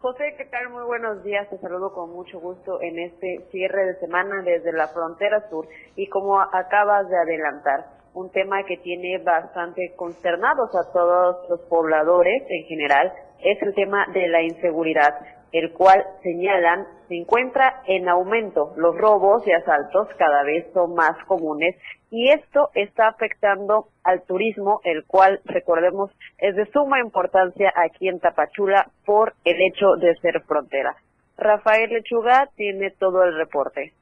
[0.00, 0.70] José, ¿qué tal?
[0.70, 1.46] Muy buenos días.
[1.50, 6.08] Te saludo con mucho gusto en este cierre de semana desde la frontera sur y
[6.08, 7.84] como acabas de adelantar,
[8.14, 14.06] un tema que tiene bastante consternados a todos los pobladores en general es el tema
[14.14, 15.20] de la inseguridad
[15.52, 18.72] el cual señalan se encuentra en aumento.
[18.76, 21.76] Los robos y asaltos cada vez son más comunes
[22.10, 28.18] y esto está afectando al turismo, el cual, recordemos, es de suma importancia aquí en
[28.18, 30.96] Tapachula por el hecho de ser frontera.
[31.36, 33.92] Rafael Lechuga tiene todo el reporte.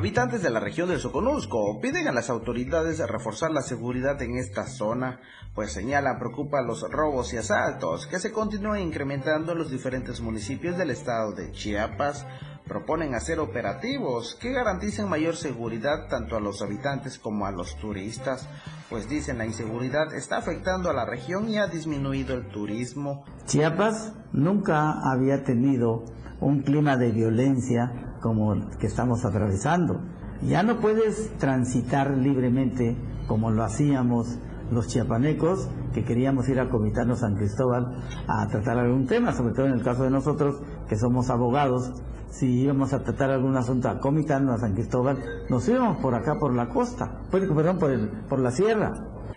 [0.00, 4.66] Habitantes de la región del Soconusco piden a las autoridades reforzar la seguridad en esta
[4.66, 5.20] zona,
[5.54, 10.78] pues señalan preocupan los robos y asaltos que se continúan incrementando en los diferentes municipios
[10.78, 12.26] del estado de Chiapas.
[12.66, 18.48] Proponen hacer operativos que garanticen mayor seguridad tanto a los habitantes como a los turistas,
[18.88, 23.26] pues dicen la inseguridad está afectando a la región y ha disminuido el turismo.
[23.44, 26.06] Chiapas nunca había tenido
[26.40, 30.00] un clima de violencia como que estamos atravesando.
[30.42, 34.38] Ya no puedes transitar libremente como lo hacíamos
[34.70, 37.92] los chiapanecos que queríamos ir a Comitarnos San Cristóbal
[38.28, 41.92] a tratar algún tema, sobre todo en el caso de nosotros que somos abogados,
[42.30, 46.36] si íbamos a tratar algún asunto a Comitano, a San Cristóbal, nos íbamos por acá
[46.38, 48.92] por la costa, perdón, por, el, por la sierra,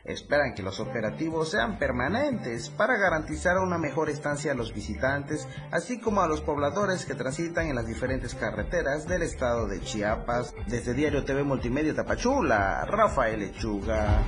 [0.06, 6.02] Esperan que los operativos sean permanentes para garantizar una mejor estancia a los visitantes, así
[6.02, 10.54] como a los pobladores que transitan en las diferentes carreteras del estado de Chiapas.
[10.68, 14.26] Desde Diario TV Multimedia Tapachula, Rafael Lechuga.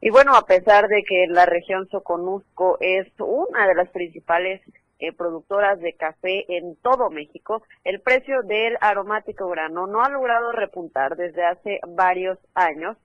[0.00, 4.62] Y bueno, a pesar de que la región Soconusco es una de las principales
[5.00, 10.52] eh, productoras de café en todo México, el precio del aromático grano no ha logrado
[10.52, 12.96] repuntar desde hace varios años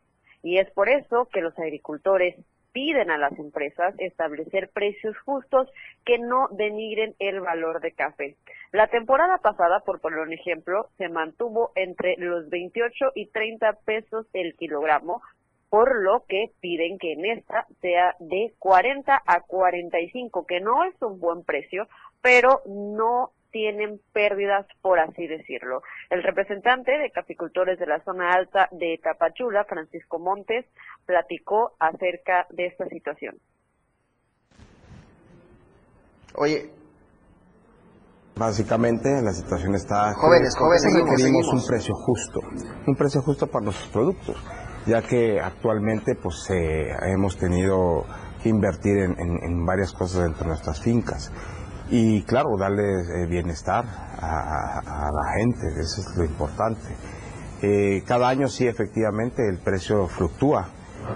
[0.44, 2.36] y es por eso que los agricultores
[2.76, 5.70] piden a las empresas establecer precios justos
[6.04, 8.36] que no denigren el valor de café.
[8.74, 14.28] La temporada pasada, por poner un ejemplo, se mantuvo entre los 28 y 30 pesos
[14.34, 15.22] el kilogramo,
[15.76, 20.96] por lo que piden que en esta sea de 40 a 45, que no es
[21.02, 21.90] un buen precio,
[22.22, 25.82] pero no tienen pérdidas, por así decirlo.
[26.10, 30.66] El representante de caficultores de la zona alta de Tapachula, Francisco Montes,
[31.06, 33.36] platicó acerca de esta situación.
[36.36, 36.72] Oye,
[38.38, 40.14] Básicamente la situación está...
[40.14, 41.54] Jóvenes, jóvenes, seguimos, seguimos.
[41.54, 42.42] un precio justo,
[42.86, 44.36] un precio justo para nuestros productos,
[44.86, 48.06] ya que actualmente pues eh, hemos tenido
[48.42, 51.32] que invertir en, varias cosas dentro de nuestras fincas
[51.90, 53.86] y claro, darle eh, bienestar
[54.20, 56.96] a, la gente, eso es lo importante.
[57.62, 60.68] Eh, cada año sí efectivamente el precio fluctúa,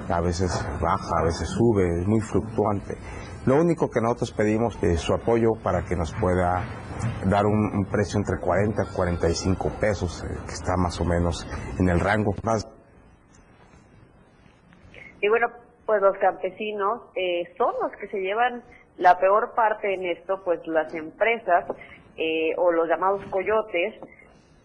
[0.07, 2.97] a veces baja, a veces sube, es muy fluctuante.
[3.45, 6.63] Lo único que nosotros pedimos es su apoyo para que nos pueda
[7.25, 11.47] dar un, un precio entre 40 y 45 pesos, eh, que está más o menos
[11.79, 12.67] en el rango más
[15.21, 15.47] Y bueno,
[15.85, 18.63] pues los campesinos eh, son los que se llevan
[18.97, 21.65] la peor parte en esto, pues las empresas
[22.17, 23.95] eh, o los llamados coyotes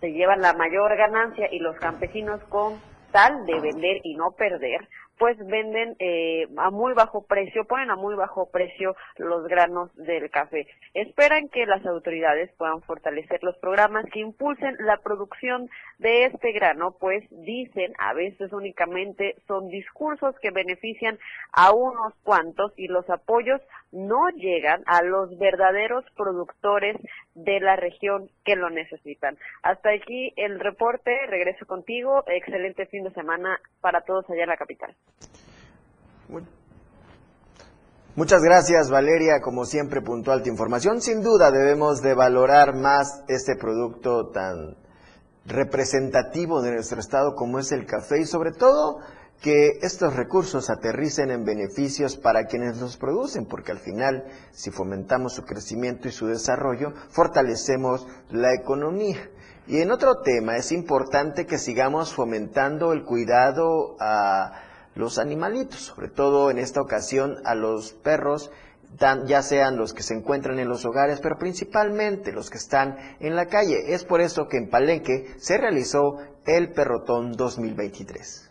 [0.00, 2.78] se llevan la mayor ganancia y los campesinos con
[3.12, 4.88] tal de vender y no perder,
[5.18, 10.30] pues venden eh, a muy bajo precio, ponen a muy bajo precio los granos del
[10.30, 10.66] café.
[10.94, 16.96] Esperan que las autoridades puedan fortalecer los programas que impulsen la producción de este grano,
[16.98, 21.18] pues dicen a veces únicamente son discursos que benefician
[21.52, 23.60] a unos cuantos y los apoyos
[23.92, 26.96] no llegan a los verdaderos productores
[27.34, 29.36] de la región que lo necesitan.
[29.62, 34.56] Hasta aquí el reporte, regreso contigo, excelente fin de semana para todos allá en la
[34.56, 34.94] capital.
[38.16, 41.00] Muchas gracias Valeria, como siempre puntual tu información.
[41.00, 44.76] Sin duda debemos de valorar más este producto tan
[45.46, 49.00] representativo de nuestro estado como es el café y sobre todo
[49.44, 55.34] que estos recursos aterricen en beneficios para quienes los producen, porque al final si fomentamos
[55.34, 59.18] su crecimiento y su desarrollo, fortalecemos la economía.
[59.66, 64.62] Y en otro tema, es importante que sigamos fomentando el cuidado a
[64.94, 68.50] los animalitos, sobre todo en esta ocasión a los perros,
[69.26, 73.36] ya sean los que se encuentran en los hogares, pero principalmente los que están en
[73.36, 73.92] la calle.
[73.92, 76.16] Es por eso que en Palenque se realizó
[76.46, 78.43] el Perrotón 2023.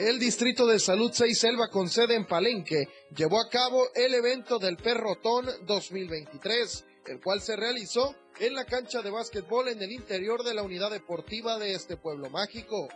[0.00, 4.60] El Distrito de Salud 6 Selva con sede en Palenque llevó a cabo el evento
[4.60, 10.44] del Perrotón 2023, el cual se realizó en la cancha de básquetbol en el interior
[10.44, 12.88] de la unidad deportiva de este pueblo mágico.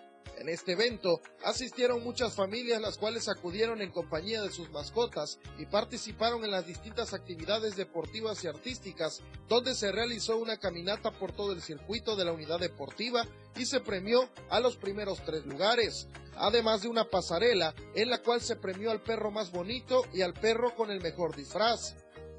[0.43, 5.67] En este evento asistieron muchas familias las cuales acudieron en compañía de sus mascotas y
[5.67, 11.53] participaron en las distintas actividades deportivas y artísticas, donde se realizó una caminata por todo
[11.53, 13.25] el circuito de la unidad deportiva
[13.57, 18.41] y se premió a los primeros tres lugares, además de una pasarela en la cual
[18.41, 21.95] se premió al perro más bonito y al perro con el mejor disfraz.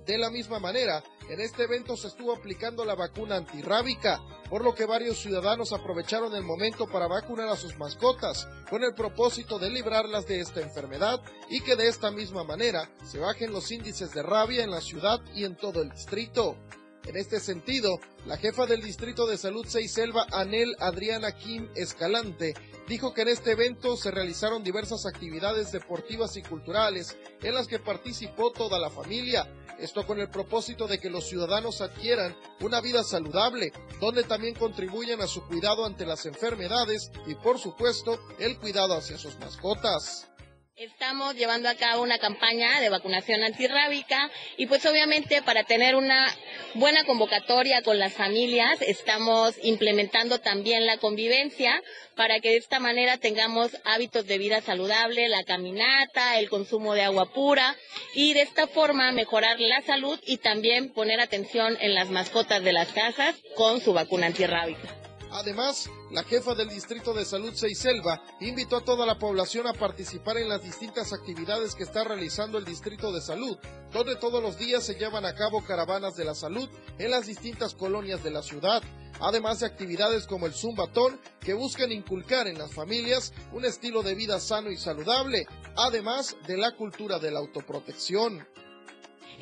[0.05, 4.75] De la misma manera, en este evento se estuvo aplicando la vacuna antirrábica, por lo
[4.75, 9.69] que varios ciudadanos aprovecharon el momento para vacunar a sus mascotas, con el propósito de
[9.69, 14.23] librarlas de esta enfermedad y que de esta misma manera se bajen los índices de
[14.23, 16.57] rabia en la ciudad y en todo el distrito.
[17.05, 22.53] En este sentido, la jefa del Distrito de Salud 6 Selva, Anel Adriana Kim Escalante,
[22.87, 27.79] dijo que en este evento se realizaron diversas actividades deportivas y culturales en las que
[27.79, 29.45] participó toda la familia.
[29.79, 35.21] Esto con el propósito de que los ciudadanos adquieran una vida saludable, donde también contribuyen
[35.21, 40.32] a su cuidado ante las enfermedades y por supuesto el cuidado hacia sus mascotas.
[40.75, 46.25] Estamos llevando a cabo una campaña de vacunación antirrábica y pues obviamente para tener una
[46.73, 51.79] buena convocatoria con las familias estamos implementando también la convivencia
[52.15, 57.03] para que de esta manera tengamos hábitos de vida saludable, la caminata, el consumo de
[57.03, 57.75] agua pura
[58.15, 62.73] y de esta forma mejorar la salud y también poner atención en las mascotas de
[62.73, 64.89] las casas con su vacuna antirrábica.
[65.31, 69.73] Además, la jefa del Distrito de Salud 6 Selva invitó a toda la población a
[69.73, 73.57] participar en las distintas actividades que está realizando el Distrito de Salud,
[73.91, 77.73] donde todos los días se llevan a cabo caravanas de la salud en las distintas
[77.73, 78.83] colonias de la ciudad,
[79.21, 84.13] además de actividades como el Zumbatón que buscan inculcar en las familias un estilo de
[84.13, 88.47] vida sano y saludable, además de la cultura de la autoprotección.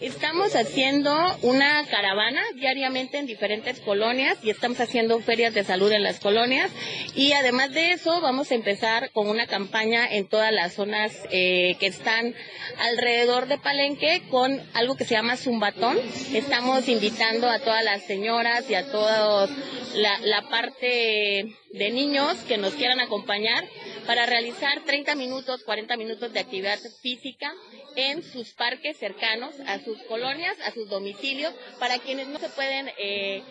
[0.01, 6.01] Estamos haciendo una caravana diariamente en diferentes colonias y estamos haciendo ferias de salud en
[6.01, 6.71] las colonias
[7.13, 11.75] y además de eso vamos a empezar con una campaña en todas las zonas eh,
[11.79, 12.33] que están
[12.79, 15.99] alrededor de Palenque con algo que se llama Zumbatón.
[16.33, 19.51] Estamos invitando a todas las señoras y a todos
[19.93, 23.65] la, la parte de niños que nos quieran acompañar
[24.05, 27.53] para realizar 30 minutos, 40 minutos de actividad física
[27.95, 32.89] en sus parques cercanos, a sus colonias, a sus domicilios, para quienes no se pueden
[32.97, 33.43] eh,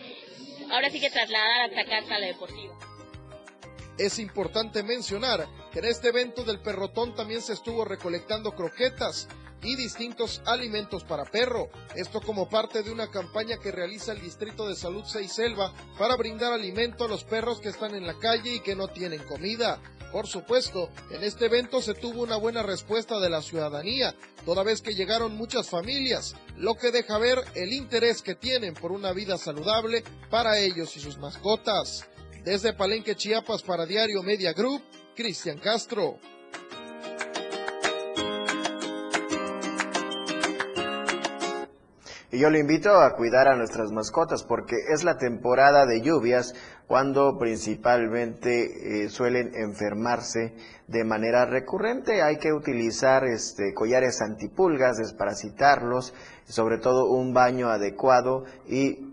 [0.71, 2.90] ahora sí que trasladar hasta casa a la deportiva.
[4.01, 9.27] Es importante mencionar que en este evento del perrotón también se estuvo recolectando croquetas
[9.61, 11.69] y distintos alimentos para perro.
[11.95, 16.15] Esto como parte de una campaña que realiza el Distrito de Salud 6 Selva para
[16.15, 19.79] brindar alimento a los perros que están en la calle y que no tienen comida.
[20.11, 24.81] Por supuesto, en este evento se tuvo una buena respuesta de la ciudadanía, toda vez
[24.81, 29.37] que llegaron muchas familias, lo que deja ver el interés que tienen por una vida
[29.37, 32.07] saludable para ellos y sus mascotas.
[32.43, 34.81] Desde Palenque, Chiapas, para Diario Media Group,
[35.15, 36.17] Cristian Castro.
[42.31, 46.55] Y yo le invito a cuidar a nuestras mascotas porque es la temporada de lluvias
[46.87, 50.55] cuando principalmente eh, suelen enfermarse
[50.87, 52.23] de manera recurrente.
[52.23, 56.15] Hay que utilizar este, collares antipulgas, desparasitarlos,
[56.45, 59.10] sobre todo un baño adecuado y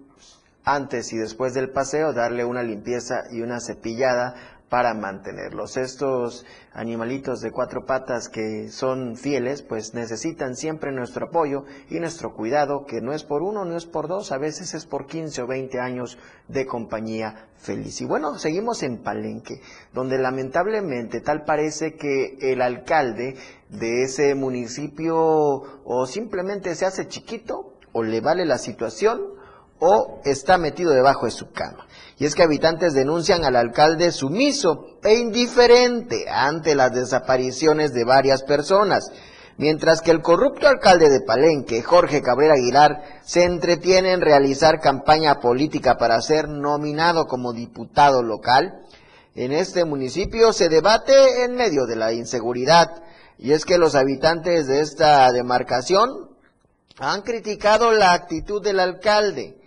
[0.75, 4.35] antes y después del paseo darle una limpieza y una cepillada
[4.69, 5.79] para mantenerlos.
[5.79, 12.35] Estos animalitos de cuatro patas que son fieles, pues necesitan siempre nuestro apoyo y nuestro
[12.35, 15.43] cuidado, que no es por uno, no es por dos, a veces es por 15
[15.43, 18.01] o 20 años de compañía feliz.
[18.03, 19.63] Y bueno, seguimos en Palenque,
[19.95, 23.37] donde lamentablemente tal parece que el alcalde
[23.71, 29.38] de ese municipio o simplemente se hace chiquito o le vale la situación
[29.81, 31.87] o está metido debajo de su cama.
[32.19, 38.43] Y es que habitantes denuncian al alcalde sumiso e indiferente ante las desapariciones de varias
[38.43, 39.13] personas,
[39.57, 45.37] mientras que el corrupto alcalde de Palenque, Jorge Cabrera Aguilar, se entretiene en realizar campaña
[45.41, 48.81] política para ser nominado como diputado local.
[49.35, 53.03] En este municipio se debate en medio de la inseguridad,
[53.39, 56.31] y es que los habitantes de esta demarcación
[56.99, 59.58] han criticado la actitud del alcalde,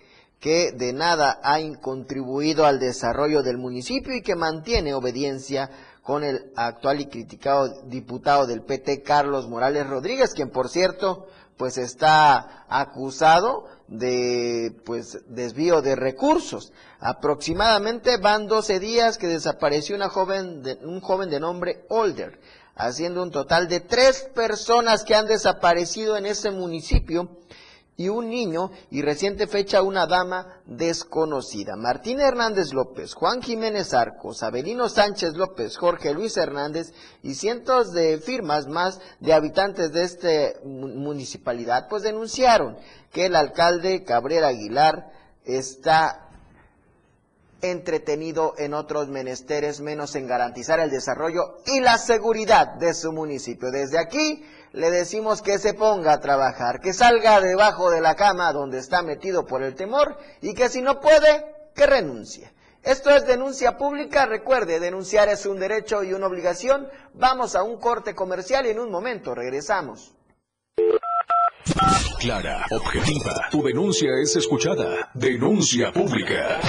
[0.41, 5.69] que de nada ha contribuido al desarrollo del municipio y que mantiene obediencia
[6.01, 11.27] con el actual y criticado diputado del PT, Carlos Morales Rodríguez, quien por cierto,
[11.57, 16.73] pues está acusado de pues desvío de recursos.
[16.99, 22.39] Aproximadamente van 12 días que desapareció una joven de, un joven de nombre Older,
[22.75, 27.29] haciendo un total de tres personas que han desaparecido en ese municipio
[27.97, 31.75] y un niño y reciente fecha una dama desconocida.
[31.75, 38.19] Martín Hernández López, Juan Jiménez Arcos, Abelino Sánchez López, Jorge Luis Hernández y cientos de
[38.19, 40.29] firmas más de habitantes de esta
[40.63, 42.77] municipalidad pues denunciaron
[43.11, 45.11] que el alcalde Cabrera Aguilar
[45.43, 46.29] está
[47.61, 53.69] entretenido en otros menesteres menos en garantizar el desarrollo y la seguridad de su municipio.
[53.71, 54.43] Desde aquí
[54.73, 59.01] le decimos que se ponga a trabajar, que salga debajo de la cama donde está
[59.01, 61.45] metido por el temor y que si no puede,
[61.75, 62.51] que renuncie.
[62.83, 64.25] Esto es denuncia pública.
[64.25, 66.87] Recuerde, denunciar es un derecho y una obligación.
[67.13, 70.13] Vamos a un corte comercial y en un momento regresamos.
[72.19, 73.47] Clara, objetiva.
[73.51, 75.11] Tu denuncia es escuchada.
[75.13, 76.59] Denuncia pública.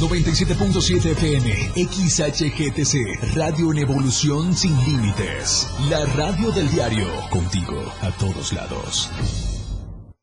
[0.00, 5.68] 97.7 FM, XHGTC, Radio en Evolución Sin Límites.
[5.90, 9.10] La radio del diario, contigo a todos lados.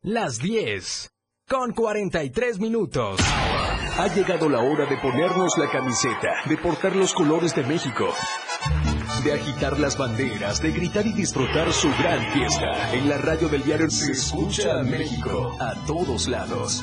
[0.00, 1.10] Las 10,
[1.46, 3.20] con 43 minutos.
[3.98, 8.08] Ha llegado la hora de ponernos la camiseta, de portar los colores de México,
[9.24, 12.94] de agitar las banderas, de gritar y disfrutar su gran fiesta.
[12.94, 16.82] En la radio del diario se escucha a México a todos lados.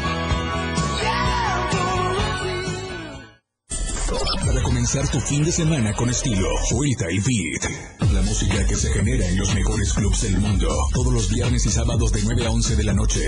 [4.81, 8.11] Comenzar tu fin de semana con estilo, Suelta el Beat.
[8.11, 10.67] La música que se genera en los mejores clubs del mundo.
[10.91, 13.19] Todos los viernes y sábados de 9 a 11 de la noche.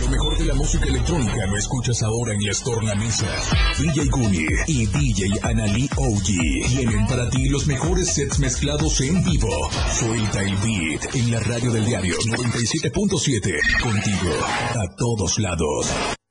[0.00, 3.50] Lo mejor de la música electrónica lo escuchas ahora en las tornamesas.
[3.80, 9.68] DJ Guni y DJ Anali OG tienen para ti los mejores sets mezclados en vivo.
[9.98, 13.82] Suelta el Beat en la radio del diario 97.7.
[13.82, 14.30] Contigo
[14.76, 16.21] a todos lados.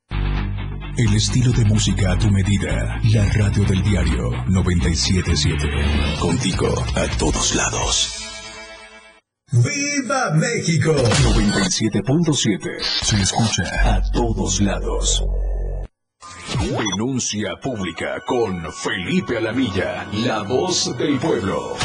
[0.97, 2.99] El estilo de música a tu medida.
[3.13, 5.67] La radio del diario 977.
[6.19, 8.13] Contigo a todos lados.
[9.51, 10.93] ¡Viva México!
[10.93, 12.81] 97.7.
[13.03, 15.23] Se escucha a todos lados.
[16.59, 21.77] Denuncia pública con Felipe Alamilla, la voz del pueblo.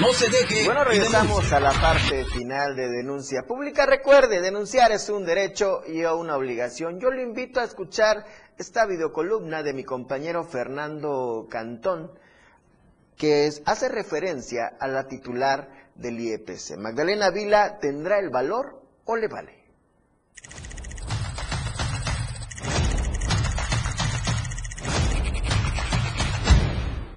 [0.00, 0.64] No se deje.
[0.64, 3.84] Bueno, regresamos a la parte final de denuncia pública.
[3.84, 6.98] Recuerde, denunciar es un derecho y una obligación.
[6.98, 8.24] Yo lo invito a escuchar
[8.56, 12.12] esta videocolumna de mi compañero Fernando Cantón,
[13.18, 16.78] que es, hace referencia a la titular del IEPC.
[16.78, 19.64] Magdalena Vila, ¿tendrá el valor o le vale?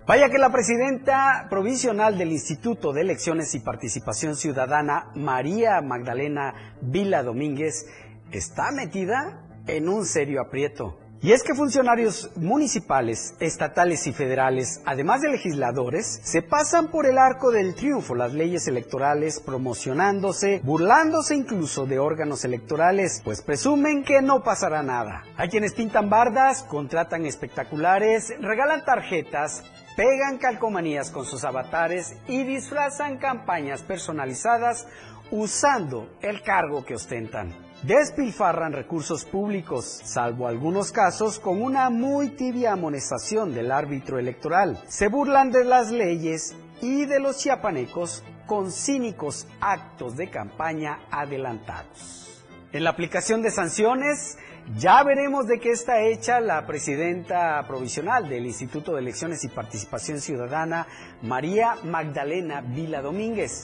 [0.05, 7.23] Vaya que la presidenta provisional del Instituto de Elecciones y Participación Ciudadana, María Magdalena Vila
[7.23, 7.87] Domínguez,
[8.29, 10.99] está metida en un serio aprieto.
[11.21, 17.17] Y es que funcionarios municipales, estatales y federales, además de legisladores, se pasan por el
[17.17, 24.21] arco del triunfo las leyes electorales promocionándose, burlándose incluso de órganos electorales, pues presumen que
[24.21, 25.23] no pasará nada.
[25.37, 29.63] Hay quienes pintan bardas, contratan espectaculares, regalan tarjetas,
[29.95, 34.87] pegan calcomanías con sus avatares y disfrazan campañas personalizadas
[35.31, 37.53] usando el cargo que ostentan.
[37.83, 44.81] Despilfarran recursos públicos, salvo algunos casos con una muy tibia amonestación del árbitro electoral.
[44.87, 52.45] Se burlan de las leyes y de los chiapanecos con cínicos actos de campaña adelantados.
[52.71, 54.37] En la aplicación de sanciones,
[54.77, 60.19] ya veremos de qué está hecha la presidenta provisional del Instituto de Elecciones y Participación
[60.19, 60.87] Ciudadana,
[61.21, 63.63] María Magdalena Vila Domínguez.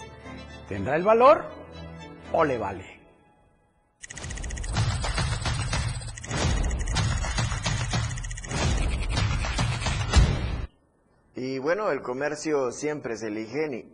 [0.68, 1.46] ¿Tendrá el valor
[2.34, 3.00] o le vale?
[11.36, 13.86] Y bueno, el comercio siempre se elige.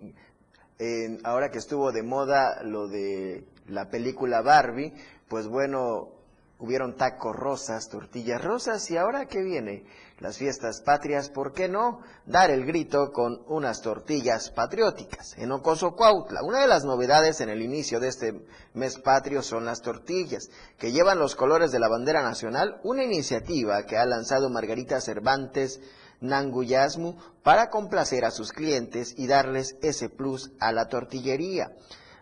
[1.23, 4.93] ahora que estuvo de moda lo de la película Barbie,
[5.27, 6.14] pues bueno,
[6.59, 9.85] hubieron tacos rosas, tortillas rosas y ahora que viene
[10.19, 15.37] las fiestas patrias, ¿por qué no dar el grito con unas tortillas patrióticas?
[15.37, 18.41] En Ocoso Cuautla, una de las novedades en el inicio de este
[18.73, 23.83] mes patrio son las tortillas, que llevan los colores de la bandera nacional, una iniciativa
[23.83, 25.81] que ha lanzado Margarita Cervantes
[26.21, 31.71] Nanguyasmu para complacer a sus clientes y darles ese plus a la tortillería.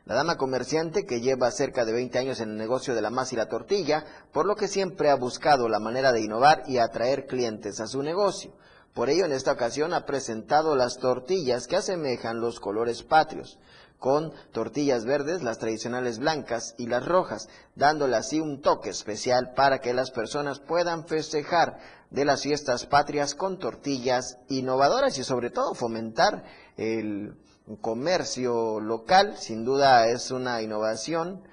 [0.05, 3.35] La dama comerciante, que lleva cerca de 20 años en el negocio de la masa
[3.35, 7.25] y la tortilla, por lo que siempre ha buscado la manera de innovar y atraer
[7.25, 8.51] clientes a su negocio.
[8.93, 13.59] Por ello, en esta ocasión ha presentado las tortillas que asemejan los colores patrios,
[13.97, 19.79] con tortillas verdes, las tradicionales blancas y las rojas, dándole así un toque especial para
[19.79, 21.79] que las personas puedan festejar
[22.09, 26.43] de las fiestas patrias con tortillas innovadoras y sobre todo fomentar
[26.75, 27.37] el
[27.80, 29.36] comercio local.
[29.38, 31.43] Sin duda es una innovación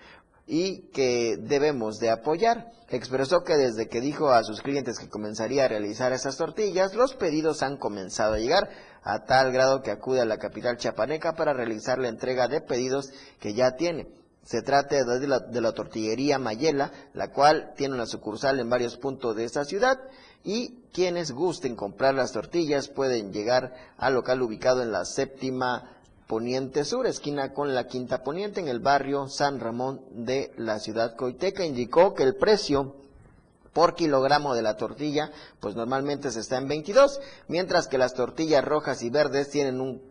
[0.46, 2.72] y que debemos de apoyar.
[2.88, 7.14] Expresó que desde que dijo a sus clientes que comenzaría a realizar esas tortillas, los
[7.14, 8.68] pedidos han comenzado a llegar
[9.02, 13.10] a tal grado que acude a la capital chapaneca para realizar la entrega de pedidos
[13.38, 14.08] que ya tiene.
[14.42, 18.96] Se trata de la, de la tortillería Mayela, la cual tiene una sucursal en varios
[18.96, 20.00] puntos de esta ciudad
[20.42, 25.99] y quienes gusten comprar las tortillas pueden llegar al local ubicado en la séptima
[26.30, 31.16] Poniente Sur, esquina con la Quinta Poniente, en el barrio San Ramón de la ciudad
[31.16, 31.64] coiteca.
[31.64, 32.94] Indicó que el precio
[33.72, 38.64] por kilogramo de la tortilla, pues normalmente se está en 22, mientras que las tortillas
[38.64, 40.02] rojas y verdes tienen un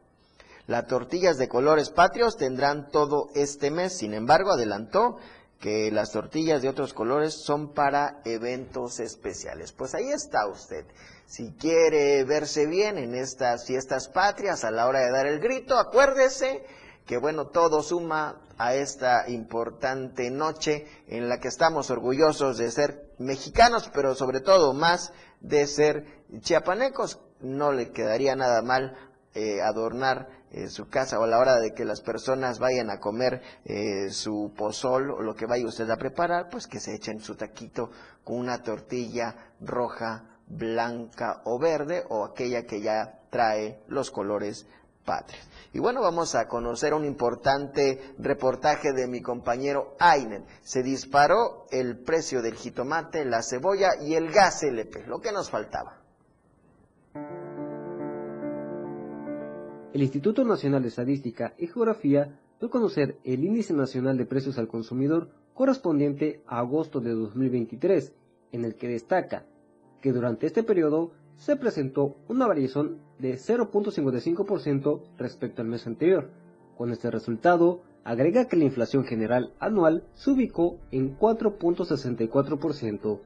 [0.67, 5.19] Las tortillas de colores patrios tendrán todo este mes, sin embargo adelantó
[5.61, 9.73] que las tortillas de otros colores son para eventos especiales.
[9.73, 10.87] Pues ahí está usted.
[11.27, 15.79] Si quiere verse bien en estas fiestas patrias a la hora de dar el grito,
[15.79, 16.65] acuérdese
[17.07, 23.11] que bueno, todo suma a esta importante noche en la que estamos orgullosos de ser
[23.19, 26.07] mexicanos, pero sobre todo más de ser
[26.41, 27.21] chiapanecos.
[27.41, 28.97] No le quedaría nada mal
[29.35, 33.01] eh, adornar eh, su casa o a la hora de que las personas vayan a
[33.01, 37.21] comer eh, su pozol o lo que vaya usted a preparar, pues que se echen
[37.21, 37.91] su taquito
[38.23, 44.67] con una tortilla roja, blanca o verde o aquella que ya trae los colores
[45.05, 45.47] patrios.
[45.73, 50.45] Y bueno, vamos a conocer un importante reportaje de mi compañero Ainen.
[50.63, 55.51] Se disparó el precio del jitomate, la cebolla y el gas LP, lo que nos
[55.51, 56.01] faltaba.
[59.93, 64.59] El Instituto Nacional de Estadística y Geografía dio a conocer el Índice Nacional de Precios
[64.59, 68.13] al Consumidor correspondiente a agosto de 2023,
[68.53, 69.47] en el que destaca
[70.05, 76.29] que durante este periodo se presentó una variación de 0.55% respecto al mes anterior.
[76.77, 83.21] Con este resultado, agrega que la inflación general anual se ubicó en 4.64%.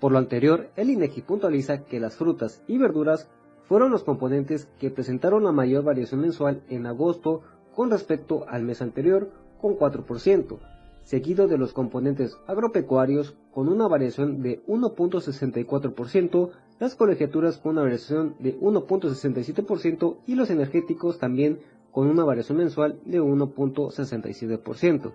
[0.00, 3.28] Por lo anterior, el INEGI puntualiza que las frutas y verduras
[3.64, 7.42] fueron los componentes que presentaron la mayor variación mensual en agosto
[7.76, 9.30] con respecto al mes anterior,
[9.60, 10.58] con 4%,
[11.04, 18.34] seguido de los componentes agropecuarios con una variación de 1.64%, las colegiaturas con una variación
[18.38, 25.12] de 1.67% y los energéticos también con una variación mensual de 1.67%.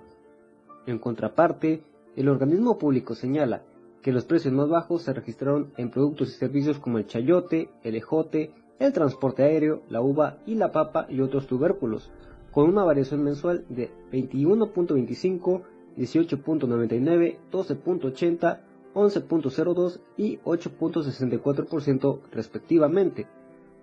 [0.85, 1.83] En contraparte,
[2.15, 3.63] el organismo público señala
[4.01, 7.95] que los precios más bajos se registraron en productos y servicios como el chayote, el
[7.95, 12.11] ejote, el transporte aéreo, la uva y la papa y otros tubérculos,
[12.51, 15.61] con una variación mensual de 21.25,
[15.97, 18.59] 18.99, 12.80,
[18.93, 23.27] 11.02 y 8.64% respectivamente.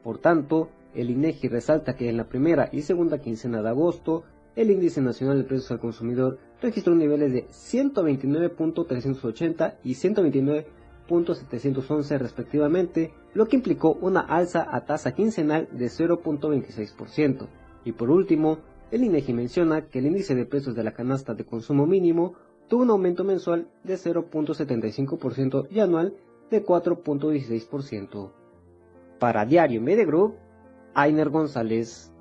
[0.03, 4.23] Por tanto, el INEGI resalta que en la primera y segunda quincena de agosto,
[4.57, 13.47] el índice nacional de precios al consumidor registró niveles de 129.380 y 129.711 respectivamente, lo
[13.47, 17.49] que implicó una alza a tasa quincenal de 0.26%.
[17.85, 18.59] Y por último,
[18.95, 22.35] el INEGI menciona que el índice de precios de la canasta de consumo mínimo
[22.69, 26.15] tuvo un aumento mensual de 0.75% y anual
[26.49, 28.31] de 4.16%.
[29.19, 30.37] Para Diario Media Group,
[30.95, 32.14] Ainer González.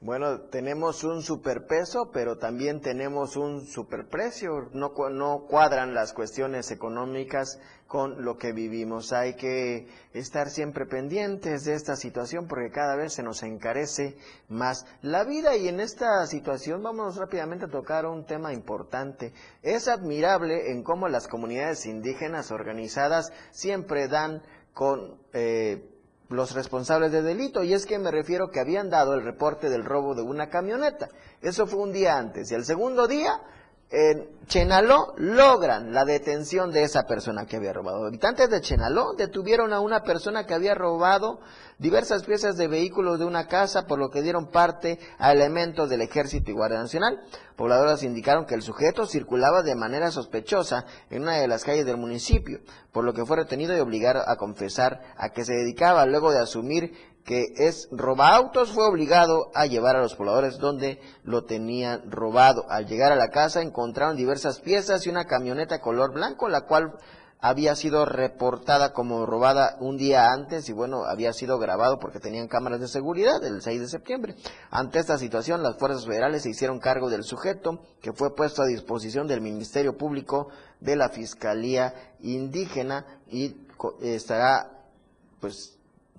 [0.00, 4.68] Bueno, tenemos un superpeso, pero también tenemos un superprecio.
[4.74, 9.14] No, no cuadran las cuestiones económicas con lo que vivimos.
[9.14, 14.18] Hay que estar siempre pendientes de esta situación porque cada vez se nos encarece
[14.48, 19.32] más la vida y en esta situación vamos rápidamente a tocar un tema importante.
[19.62, 24.42] Es admirable en cómo las comunidades indígenas organizadas siempre dan
[24.74, 25.18] con...
[25.32, 25.95] Eh,
[26.28, 27.62] los responsables de delito.
[27.62, 31.08] Y es que me refiero que habían dado el reporte del robo de una camioneta.
[31.40, 32.50] Eso fue un día antes.
[32.50, 33.40] Y el segundo día,
[33.90, 38.06] en Chenaló logran la detención de esa persona que había robado.
[38.06, 41.40] Habitantes de Chenaló detuvieron a una persona que había robado
[41.78, 46.02] diversas piezas de vehículos de una casa, por lo que dieron parte a elementos del
[46.02, 47.20] Ejército y Guardia Nacional.
[47.56, 51.96] Pobladoras indicaron que el sujeto circulaba de manera sospechosa en una de las calles del
[51.96, 52.60] municipio,
[52.92, 56.40] por lo que fue retenido y obligado a confesar a que se dedicaba luego de
[56.40, 62.64] asumir que es autos, fue obligado a llevar a los pobladores donde lo tenían robado.
[62.70, 66.92] Al llegar a la casa encontraron diversas piezas y una camioneta color blanco, la cual
[67.40, 72.46] había sido reportada como robada un día antes y bueno, había sido grabado porque tenían
[72.46, 74.36] cámaras de seguridad el 6 de septiembre.
[74.70, 78.66] Ante esta situación, las fuerzas federales se hicieron cargo del sujeto que fue puesto a
[78.66, 80.48] disposición del Ministerio Público
[80.80, 83.66] de la Fiscalía Indígena y
[84.00, 84.70] estará
[85.40, 85.75] pues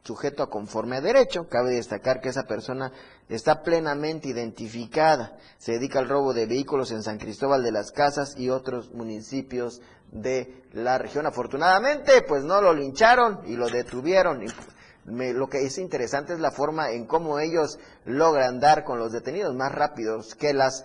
[0.07, 1.47] sujeto a conforme a derecho.
[1.49, 2.91] Cabe destacar que esa persona
[3.29, 5.37] está plenamente identificada.
[5.57, 9.81] Se dedica al robo de vehículos en San Cristóbal de las Casas y otros municipios
[10.11, 11.25] de la región.
[11.25, 14.43] Afortunadamente, pues no lo lincharon y lo detuvieron.
[14.43, 14.47] Y
[15.07, 19.55] lo que es interesante es la forma en cómo ellos logran dar con los detenidos
[19.55, 20.83] más rápidos que las,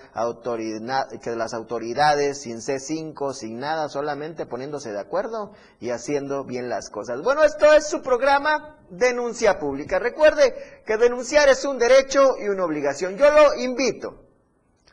[1.23, 6.89] que las autoridades, sin C5, sin nada, solamente poniéndose de acuerdo y haciendo bien las
[6.89, 7.21] cosas.
[7.23, 9.99] Bueno, esto es su programa Denuncia Pública.
[9.99, 13.17] Recuerde que denunciar es un derecho y una obligación.
[13.17, 14.32] Yo lo invito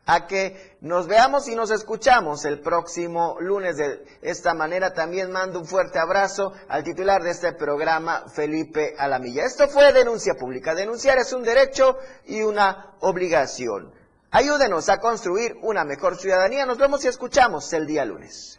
[0.09, 3.77] a que nos veamos y nos escuchamos el próximo lunes.
[3.77, 9.45] De esta manera también mando un fuerte abrazo al titular de este programa, Felipe Alamilla.
[9.45, 10.73] Esto fue Denuncia Pública.
[10.73, 11.95] Denunciar es un derecho
[12.25, 13.93] y una obligación.
[14.31, 16.65] Ayúdenos a construir una mejor ciudadanía.
[16.65, 18.58] Nos vemos y escuchamos el día lunes.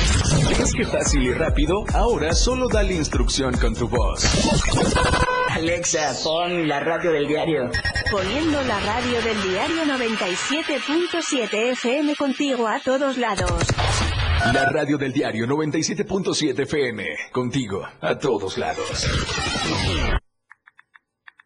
[0.57, 1.83] ¿Ves que fácil y rápido?
[1.93, 4.25] Ahora solo dale instrucción con tu voz.
[5.49, 7.69] Alexa, pon la radio del diario.
[8.11, 13.51] Poniendo la radio del diario 97.7 FM contigo a todos lados.
[14.53, 19.07] La radio del diario 97.7 FM, contigo a todos lados.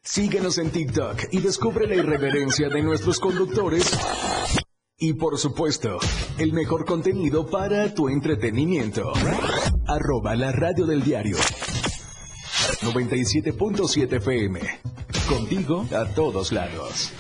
[0.02, 3.92] Síguenos en TikTok y descubre la irreverencia de nuestros conductores.
[4.98, 5.98] Y por supuesto,
[6.38, 9.12] el mejor contenido para tu entretenimiento.
[9.88, 11.36] Arroba la radio del diario
[12.82, 14.62] 97.7 FM.
[15.28, 17.12] Contigo a todos lados.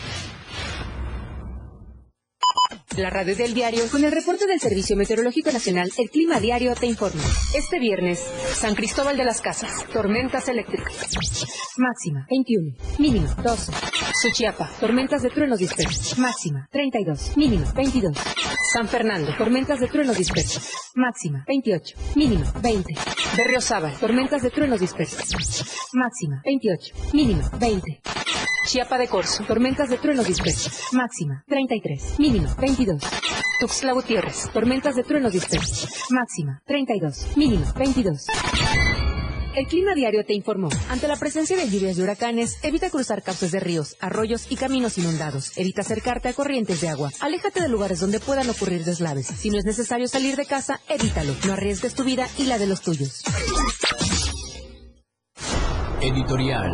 [2.97, 6.85] La radio del diario, con el reporte del Servicio Meteorológico Nacional, el Clima Diario te
[6.85, 7.21] informa.
[7.53, 8.19] Este viernes,
[8.53, 10.95] San Cristóbal de las Casas, tormentas eléctricas.
[11.77, 12.73] Máxima, 21.
[12.97, 13.73] Mínimo, 12.
[14.21, 16.17] Suchiapa, tormentas de truenos dispersos.
[16.17, 17.35] Máxima, 32.
[17.35, 18.17] Mínimo, 22.
[18.71, 20.71] San Fernando, tormentas de truenos dispersos.
[20.95, 21.97] Máxima, 28.
[22.15, 22.93] Mínimo, 20.
[23.35, 25.65] Berriozábal, tormentas de truenos dispersos.
[25.91, 26.95] Máxima, 28.
[27.11, 28.01] Mínimo, 20.
[28.65, 30.73] Chiapa de Corzo, tormentas de truenos dispersos.
[30.91, 32.19] Máxima, 33.
[32.19, 33.01] Mínimo, 22.
[33.59, 35.87] Tuxtla Gutiérrez, tormentas de truenos dispersos.
[36.09, 37.37] Máxima, 32.
[37.37, 38.25] Mínimo, 22.
[39.55, 40.69] El Clima Diario te informó.
[40.89, 44.97] Ante la presencia de lluvias y huracanes, evita cruzar cauces de ríos, arroyos y caminos
[44.97, 45.55] inundados.
[45.57, 47.11] Evita acercarte a corrientes de agua.
[47.21, 49.27] Aléjate de lugares donde puedan ocurrir deslaves.
[49.27, 51.35] Si no es necesario salir de casa, evítalo.
[51.45, 53.23] No arriesgues tu vida y la de los tuyos.
[56.01, 56.69] Editorial